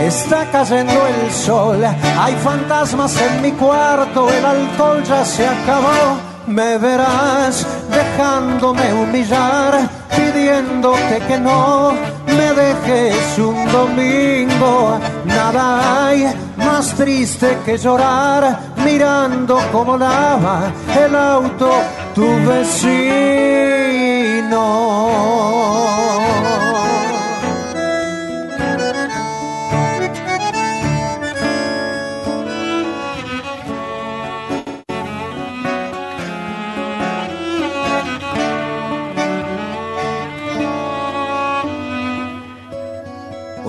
está 0.00 0.50
cayendo 0.50 1.00
el 1.06 1.30
sol. 1.32 1.82
Hay 1.84 2.34
fantasmas 2.34 3.16
en 3.20 3.42
mi 3.42 3.52
cuarto, 3.52 4.28
el 4.28 4.44
alcohol 4.44 5.02
ya 5.04 5.24
se 5.24 5.46
acabó. 5.46 6.18
Me 6.46 6.76
verás 6.76 7.66
dejándome 7.90 8.92
humillar, 8.92 9.88
pidiéndote 10.14 11.20
que 11.26 11.38
no 11.38 11.94
me 12.36 12.52
dejes 12.54 13.38
un 13.38 13.70
domingo. 13.70 14.98
Nada 15.24 16.06
hay 16.06 16.26
más 16.56 16.94
triste 16.94 17.58
que 17.64 17.76
llorar 17.78 18.58
mirando 18.84 19.58
cómo 19.72 19.96
lava 19.96 20.72
el 21.04 21.14
auto 21.14 21.70
tu 22.14 22.26
vecino. 22.46 23.24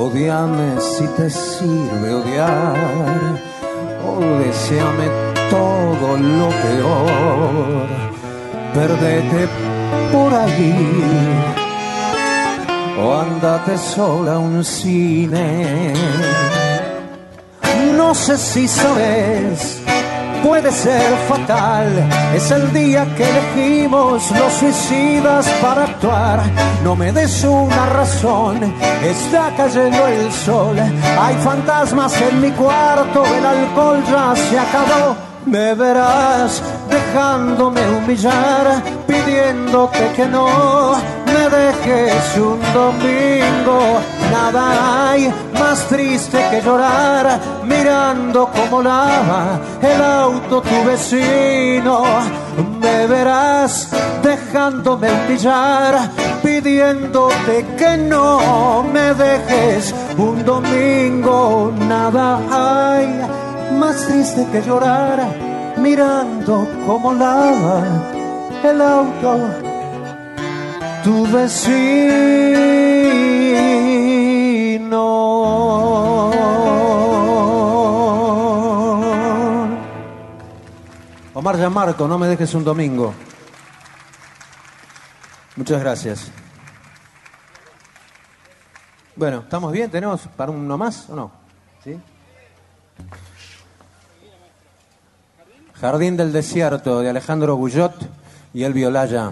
Odiame 0.05 0.79
si 0.79 1.07
te 1.17 1.27
sirve 1.31 2.13
odiar, 2.13 3.41
o 4.05 4.19
deseame 4.37 5.07
todo 5.49 6.07
lo 6.39 6.49
peor. 6.63 7.87
Perdete 8.71 9.47
por 10.11 10.31
allí, 10.31 10.75
o 13.01 13.13
andate 13.19 13.79
sola 13.79 14.33
a 14.33 14.37
un 14.37 14.63
cine. 14.63 15.91
No 17.97 18.13
sé 18.13 18.37
si 18.37 18.67
sabes 18.67 19.84
puede 20.45 20.71
ser 20.71 21.11
fatal. 21.27 21.87
Es 22.35 22.51
el 22.51 22.71
día 22.71 23.03
que 23.15 23.23
elegimos 23.27 24.29
los 24.31 24.53
suicidas 24.53 25.49
para 25.61 25.85
actuar. 25.85 26.39
No 26.83 26.95
me 26.95 27.11
des 27.11 27.43
una 27.43 27.85
razón, 27.87 28.57
está 29.03 29.51
cayendo 29.57 30.07
el 30.07 30.31
sol. 30.31 30.77
Hay 31.19 31.35
fantasmas 31.43 32.13
en 32.21 32.41
mi 32.41 32.51
cuarto, 32.51 33.23
el 33.25 33.45
alcohol 33.45 34.03
ya 34.11 34.35
se 34.35 34.59
acabó. 34.59 35.15
Me 35.45 35.73
verás 35.73 36.61
dejándome 36.89 37.81
humillar, 37.97 38.83
pidiéndote 39.07 40.11
que 40.15 40.25
no 40.27 40.95
me 41.25 41.49
dejes 41.57 42.37
un 42.37 42.59
domingo. 42.73 43.99
Nada 44.31 45.09
hay 45.11 45.33
más 45.59 45.87
triste 45.87 46.37
que 46.51 46.61
llorar 46.61 47.39
mirando 47.63 48.49
cómo 48.55 48.81
lava 48.81 49.59
el 49.81 50.01
auto 50.01 50.61
tu 50.61 50.83
vecino. 50.85 52.03
Me 52.81 53.07
verás 53.07 53.89
dejándome 54.23 55.09
humillar, 55.11 56.09
pidiéndote 56.43 57.65
que 57.77 57.97
no 57.97 58.83
me 58.83 59.13
dejes 59.13 59.93
un 60.17 60.43
domingo. 60.45 61.71
Nada 61.87 62.39
hay 62.51 63.07
más 63.79 64.07
triste 64.07 64.45
que 64.51 64.61
llorar 64.61 65.19
mirando 65.77 66.67
cómo 66.85 67.13
lava 67.13 67.83
el 68.63 68.81
auto 68.81 69.39
tu 71.03 71.27
vecino. 71.27 72.45
Omar 81.45 81.59
Yamarco, 81.59 82.07
no 82.07 82.17
me 82.17 82.25
dejes 82.25 82.55
un 82.55 82.63
domingo. 82.63 83.13
Muchas 85.55 85.79
gracias. 85.79 86.31
Bueno, 89.15 89.41
¿estamos 89.41 89.71
bien? 89.71 89.91
¿Tenemos 89.91 90.21
para 90.35 90.51
uno 90.51 90.75
más 90.75 91.07
o 91.07 91.15
no? 91.15 91.31
¿Sí? 91.83 91.99
Jardín 95.79 96.17
del 96.17 96.33
Desierto 96.33 97.01
de 97.01 97.11
Alejandro 97.11 97.55
Bullot 97.57 97.93
y 98.51 98.63
el 98.63 98.73
Violaya 98.73 99.31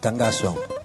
Tangazo. 0.00 0.81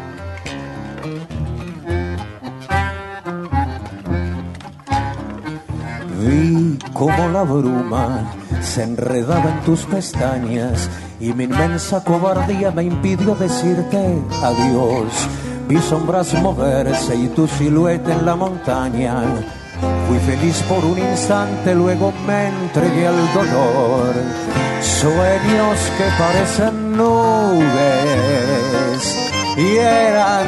Como 6.99 7.29
la 7.29 7.45
bruma 7.45 8.33
se 8.61 8.83
enredaba 8.83 9.51
en 9.51 9.61
tus 9.61 9.85
pestañas 9.85 10.91
y 11.21 11.33
mi 11.33 11.45
inmensa 11.45 12.03
cobardía 12.03 12.73
me 12.73 12.83
impidió 12.83 13.37
decirte 13.37 14.21
adiós. 14.43 15.29
Vi 15.69 15.79
sombras 15.79 16.35
moverse 16.43 17.15
y 17.15 17.29
tu 17.29 17.47
silueta 17.47 18.13
en 18.13 18.27
la 18.27 18.35
montaña. 18.35 19.23
Fui 20.09 20.19
feliz 20.19 20.61
por 20.69 20.85
un 20.85 20.99
instante, 20.99 21.73
luego 21.73 22.13
me 22.27 22.49
entregué 22.49 23.07
al 23.07 23.33
dolor. 23.33 24.15
Sueños 24.81 25.79
que 25.97 26.05
parecen 26.19 26.97
nubes 26.97 27.69
y 29.57 29.77
eran 29.77 30.47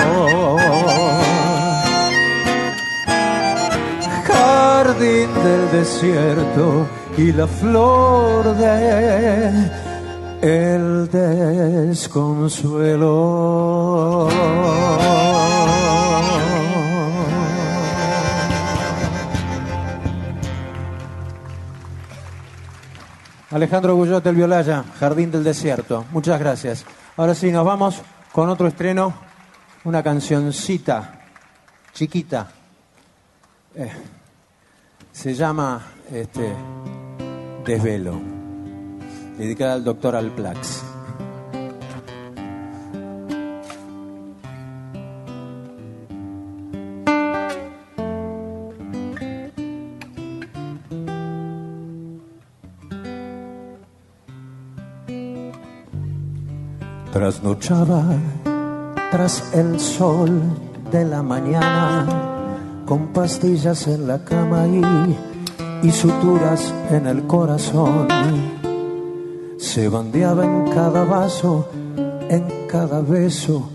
Jardín 4.25 5.29
del 5.43 5.71
desierto 5.73 6.87
y 7.19 7.33
la 7.33 7.47
flor 7.49 8.57
de 8.57 9.71
el 10.41 11.11
desconsuelo. 11.11 12.29
Alejandro 23.51 23.97
Gullot 23.97 24.23
del 24.23 24.37
Violaya, 24.37 24.85
Jardín 25.01 25.33
del 25.33 25.43
Desierto. 25.43 26.05
Muchas 26.13 26.39
gracias. 26.39 26.85
Ahora 27.17 27.35
sí, 27.35 27.51
nos 27.51 27.65
vamos 27.65 28.01
con 28.31 28.49
otro 28.49 28.69
estreno, 28.69 29.13
una 29.83 30.05
cancioncita 30.05 31.19
chiquita. 31.93 32.47
Eh, 33.75 33.91
se 35.11 35.35
llama 35.35 35.85
este, 36.13 36.55
Desvelo, 37.69 38.15
dedicada 39.37 39.75
al 39.75 39.85
doctor 39.85 40.17
Alplax. 40.17 40.83
Trasnochaba 57.13 58.03
tras 59.11 59.53
el 59.53 59.79
sol 59.79 60.41
de 60.91 61.05
la 61.05 61.23
mañana, 61.23 62.07
con 62.87 63.09
pastillas 63.09 63.87
en 63.89 64.09
la 64.09 64.25
cama 64.25 64.67
y 64.67 64.81
y 65.83 65.91
suturas 65.91 66.73
en 66.91 67.07
el 67.07 67.27
corazón. 67.27 68.09
Se 69.59 69.89
bandeaba 69.89 70.45
en 70.45 70.71
cada 70.73 71.05
vaso, 71.05 71.69
en 72.29 72.45
cada 72.69 73.01
beso. 73.01 73.71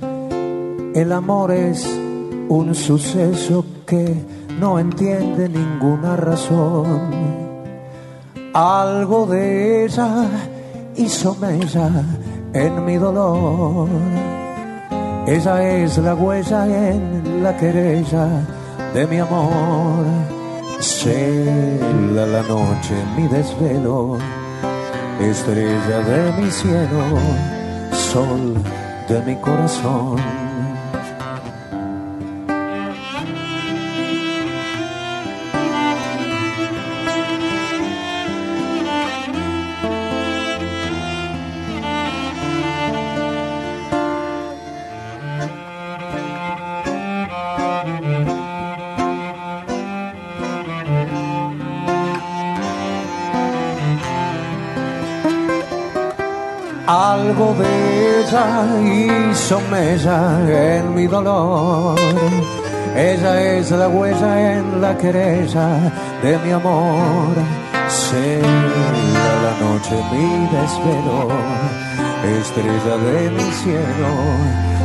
El 0.93 1.12
amor 1.12 1.51
es 1.51 1.86
un 2.49 2.76
suceso 2.76 3.66
que 3.86 4.16
no 4.60 4.80
entiende 4.80 5.49
ninguna 5.49 6.16
razón. 6.16 7.34
Algo 8.54 9.26
de 9.26 9.86
ella 9.86 10.28
hizo 10.95 11.36
mella 11.36 11.89
en 12.54 12.86
mi 12.86 12.97
dolor. 12.97 13.88
Ella 15.26 15.84
es 15.84 15.97
la 15.97 16.14
huella 16.14 16.91
en 16.91 17.41
la 17.41 17.56
querella 17.58 18.28
de 18.93 19.08
mi 19.08 19.18
amor 19.18 20.43
Cela 20.84 22.26
la 22.26 22.42
noche 22.42 22.94
mi 23.16 23.26
desvelo, 23.30 24.18
estrella 25.18 26.00
de 26.02 26.32
mi 26.34 26.52
cielo, 26.52 27.04
sol 27.94 28.62
de 29.08 29.22
mi 29.22 29.36
corazón. 29.38 30.43
En 59.56 60.95
mi 60.95 61.06
dolor. 61.06 61.95
Ella 62.95 63.58
es 63.58 63.70
la 63.72 63.88
huella 63.88 64.58
en 64.58 64.82
la 64.82 64.97
querella 64.97 65.91
de 66.24 66.38
mi 66.39 66.51
amor. 66.51 67.36
Cela 67.88 69.30
la 69.45 69.54
noche 69.66 69.95
mi 70.12 70.47
desvelo, 70.56 71.30
estrella 72.39 72.97
de 72.97 73.30
mi 73.30 73.51
cielo, 73.62 74.12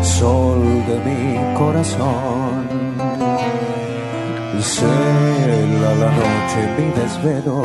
sol 0.03 0.63
de 0.87 0.97
mi 1.07 1.55
corazón. 1.57 2.69
Cela 4.61 5.95
la 6.03 6.11
noche 6.21 6.61
mi 6.77 6.91
desvelo, 7.01 7.63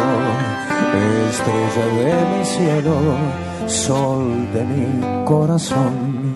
estrella 1.27 1.85
de 1.97 2.37
mi 2.37 2.45
cielo 2.45 3.43
sol 3.67 4.47
de 4.53 4.63
mi 4.65 5.25
corazón. 5.25 6.32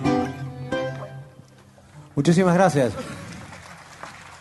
Muchísimas 2.18 2.54
gracias. 2.54 2.94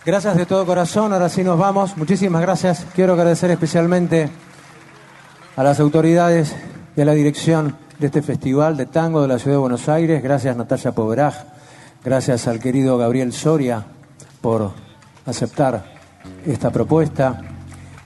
Gracias 0.03 0.35
de 0.35 0.47
todo 0.47 0.65
corazón. 0.65 1.13
Ahora 1.13 1.29
sí 1.29 1.43
nos 1.43 1.59
vamos. 1.59 1.95
Muchísimas 1.95 2.41
gracias. 2.41 2.87
Quiero 2.95 3.13
agradecer 3.13 3.51
especialmente 3.51 4.31
a 5.55 5.61
las 5.61 5.79
autoridades 5.79 6.55
y 6.95 7.01
a 7.01 7.05
la 7.05 7.11
dirección 7.11 7.77
de 7.99 8.07
este 8.07 8.23
festival 8.23 8.77
de 8.77 8.87
tango 8.87 9.21
de 9.21 9.27
la 9.27 9.37
ciudad 9.37 9.57
de 9.57 9.61
Buenos 9.61 9.87
Aires. 9.89 10.23
Gracias 10.23 10.57
Natalia 10.57 10.91
Poveraj. 10.91 11.35
Gracias 12.03 12.47
al 12.47 12.59
querido 12.59 12.97
Gabriel 12.97 13.31
Soria 13.31 13.85
por 14.41 14.71
aceptar 15.27 15.85
esta 16.47 16.71
propuesta. 16.71 17.39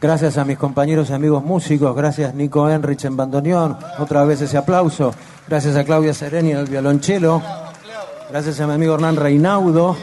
Gracias 0.02 0.38
a 0.38 0.44
mis 0.44 0.58
compañeros 0.58 1.12
y 1.12 1.14
amigos 1.14 1.46
músicos, 1.46 1.96
gracias 1.96 2.36
Nico 2.36 2.70
Enrich 2.70 3.06
en 3.06 3.16
bandoneón, 3.16 3.78
otra 4.00 4.26
vez 4.26 4.42
ese 4.42 4.58
aplauso. 4.58 5.14
Gracias 5.48 5.78
a 5.78 5.86
Claudia 5.86 6.14
Sereni 6.14 6.52
en 6.52 6.58
el 6.58 6.66
violonchelo. 6.66 7.71
Gracias 8.32 8.62
a 8.62 8.68
mi 8.68 8.74
amigo 8.74 8.94
Hernán 8.94 9.18
Reinaudo. 9.18 9.98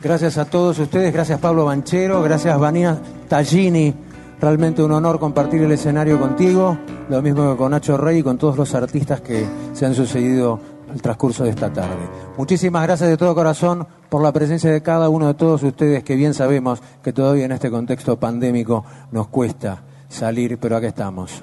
Gracias 0.00 0.38
a 0.38 0.44
todos 0.44 0.76
ustedes, 0.80 1.12
gracias 1.12 1.38
Pablo 1.38 1.66
Banchero, 1.66 2.20
gracias 2.20 2.58
Vanina 2.58 2.98
Tallini 3.28 3.94
realmente 4.40 4.82
un 4.82 4.90
honor 4.90 5.20
compartir 5.20 5.62
el 5.62 5.70
escenario 5.70 6.18
contigo, 6.18 6.76
lo 7.08 7.22
mismo 7.22 7.52
que 7.52 7.56
con 7.56 7.70
Nacho 7.70 7.96
Rey 7.96 8.18
y 8.18 8.22
con 8.24 8.38
todos 8.38 8.56
los 8.56 8.74
artistas 8.74 9.20
que 9.20 9.46
se 9.72 9.86
han 9.86 9.94
sucedido 9.94 10.58
al 10.90 11.00
transcurso 11.00 11.44
de 11.44 11.50
esta 11.50 11.72
tarde. 11.72 12.08
Muchísimas 12.36 12.82
gracias 12.82 13.08
de 13.08 13.16
todo 13.16 13.32
corazón 13.32 13.86
por 14.08 14.20
la 14.20 14.32
presencia 14.32 14.70
de 14.70 14.82
cada 14.82 15.08
uno 15.08 15.28
de 15.28 15.34
todos 15.34 15.62
ustedes 15.62 16.02
que 16.02 16.16
bien 16.16 16.34
sabemos 16.34 16.82
que 17.04 17.12
todavía 17.12 17.44
en 17.44 17.52
este 17.52 17.70
contexto 17.70 18.18
pandémico 18.18 18.84
nos 19.12 19.28
cuesta 19.28 19.84
salir, 20.08 20.58
pero 20.58 20.76
aquí 20.76 20.86
estamos. 20.86 21.42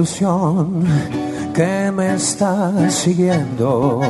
Ilusión 0.00 0.86
que 1.52 1.92
me 1.92 2.14
está 2.14 2.88
siguiendo. 2.88 4.00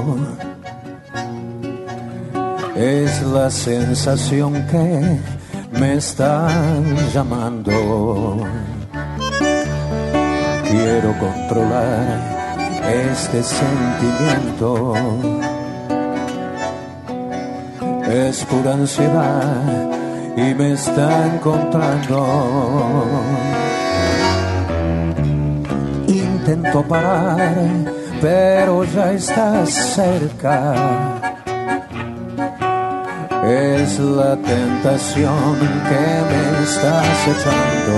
Es 2.77 3.23
la 3.23 3.51
sensación 3.51 4.53
que 4.71 5.19
me 5.73 5.95
está 5.95 6.47
llamando. 7.13 7.73
Quiero 10.69 11.19
controlar 11.19 12.07
este 12.89 13.43
sentimiento. 13.43 14.95
Es 18.09 18.45
pura 18.45 18.75
ansiedad 18.75 19.91
y 20.37 20.55
me 20.55 20.73
está 20.75 21.35
encontrando 21.35 22.19
intento 26.53 26.83
parar, 26.83 27.55
pero 28.21 28.85
ya 28.85 29.13
estás 29.13 29.71
cerca. 29.71 30.75
Es 33.45 33.99
la 34.01 34.37
tentación 34.37 35.59
que 35.89 36.07
me 36.29 36.65
estás 36.65 37.29
echando. 37.33 37.97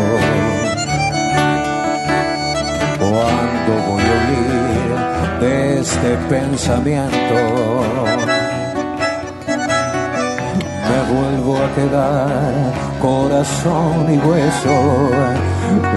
Cuando 2.99 3.73
voy 3.89 4.03
a 4.03 4.17
huir 4.23 4.91
de 5.41 5.81
este 5.81 6.11
pensamiento, 6.29 7.39
me 10.89 11.01
vuelvo 11.13 11.57
a 11.57 11.75
quedar 11.75 12.73
corazón 13.01 14.15
y 14.15 14.19
hueso 14.19 15.43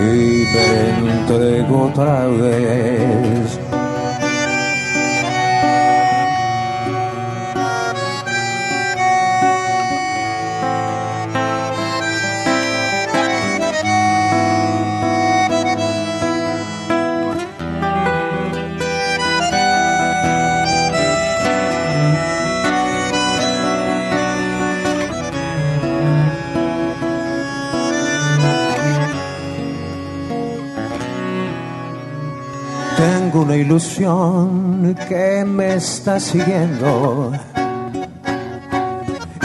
y 0.01 0.45
me 0.53 1.11
entrego 1.11 1.87
otra 1.87 2.27
vez 2.27 3.64
que 35.07 35.43
me 35.45 35.75
está 35.75 36.19
siguiendo 36.19 37.31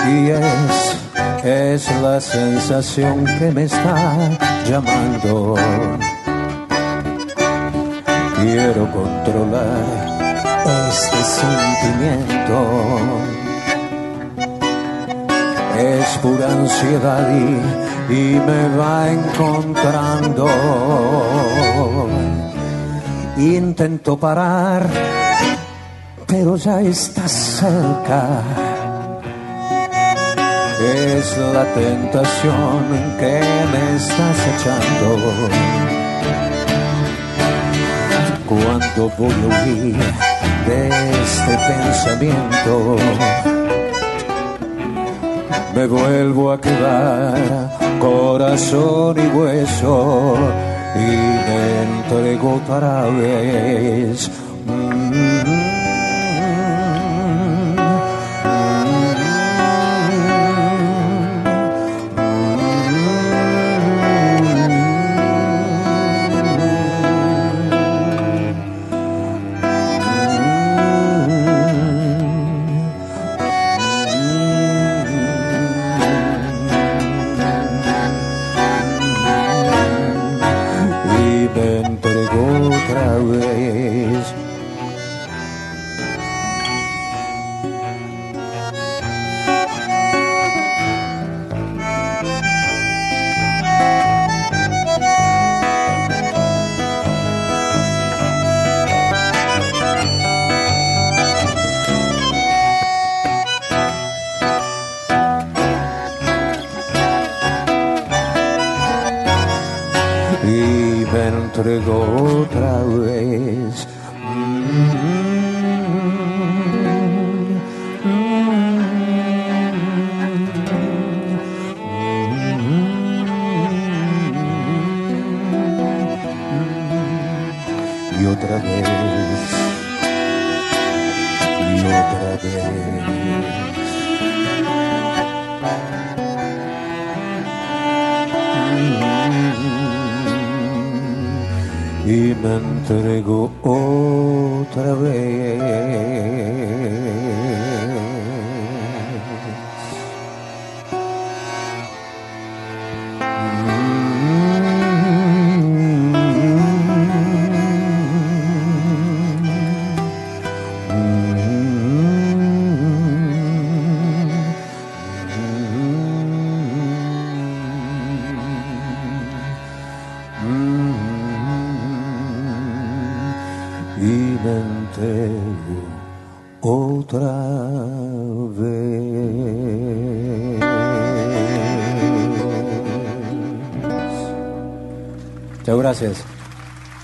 y 0.07 0.31
es, 0.31 0.99
es 1.43 2.03
la 2.03 2.21
sensación 2.21 3.25
que 3.39 3.51
me 3.53 3.65
está 3.65 4.29
llamando. 4.69 5.55
Quiero 8.37 8.91
controlar 8.93 9.85
este 10.91 11.25
sentimiento. 11.25 12.57
Es 15.79 16.19
pura 16.19 16.53
ansiedad 16.53 17.27
y 18.11 18.39
me 18.47 18.77
va 18.77 19.11
encontrando 19.11 20.47
Intento 23.41 24.19
parar, 24.19 24.87
pero 26.27 26.57
ya 26.57 26.83
está 26.83 27.27
cerca. 27.27 28.43
Es 30.79 31.39
la 31.39 31.65
tentación 31.73 32.85
que 33.19 33.41
me 33.73 33.97
estás 33.97 34.39
echando. 34.53 35.09
Cuando 38.47 39.11
voy 39.17 39.33
a 39.33 39.65
huir 39.65 39.97
de 40.67 40.89
este 41.23 41.59
pensamiento, 41.67 42.97
me 45.75 45.87
vuelvo 45.87 46.53
a 46.53 46.61
quedar 46.61 47.71
corazón 48.01 49.17
y 49.19 49.27
hueso 49.35 50.70
y 50.95 50.99
me 50.99 51.83
entrego 51.83 52.55
otra 52.55 53.07
vez. 53.07 54.31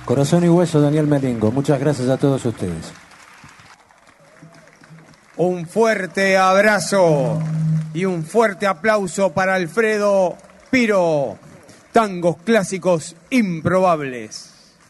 Corazón 0.04 0.44
y 0.44 0.48
hueso, 0.48 0.80
Daniel 0.80 1.06
Melingo. 1.06 1.50
Muchas 1.50 1.78
gracias 1.80 2.08
a 2.08 2.16
todos 2.16 2.44
ustedes. 2.44 2.92
Un 5.36 5.66
fuerte 5.66 6.36
abrazo 6.38 7.42
y 7.92 8.04
un 8.06 8.24
fuerte 8.24 8.66
aplauso 8.66 9.32
para 9.32 9.54
Alfredo 9.54 10.36
Piro. 10.70 11.36
Tangos 11.92 12.36
clásicos 12.44 13.16
improbables. 13.30 14.55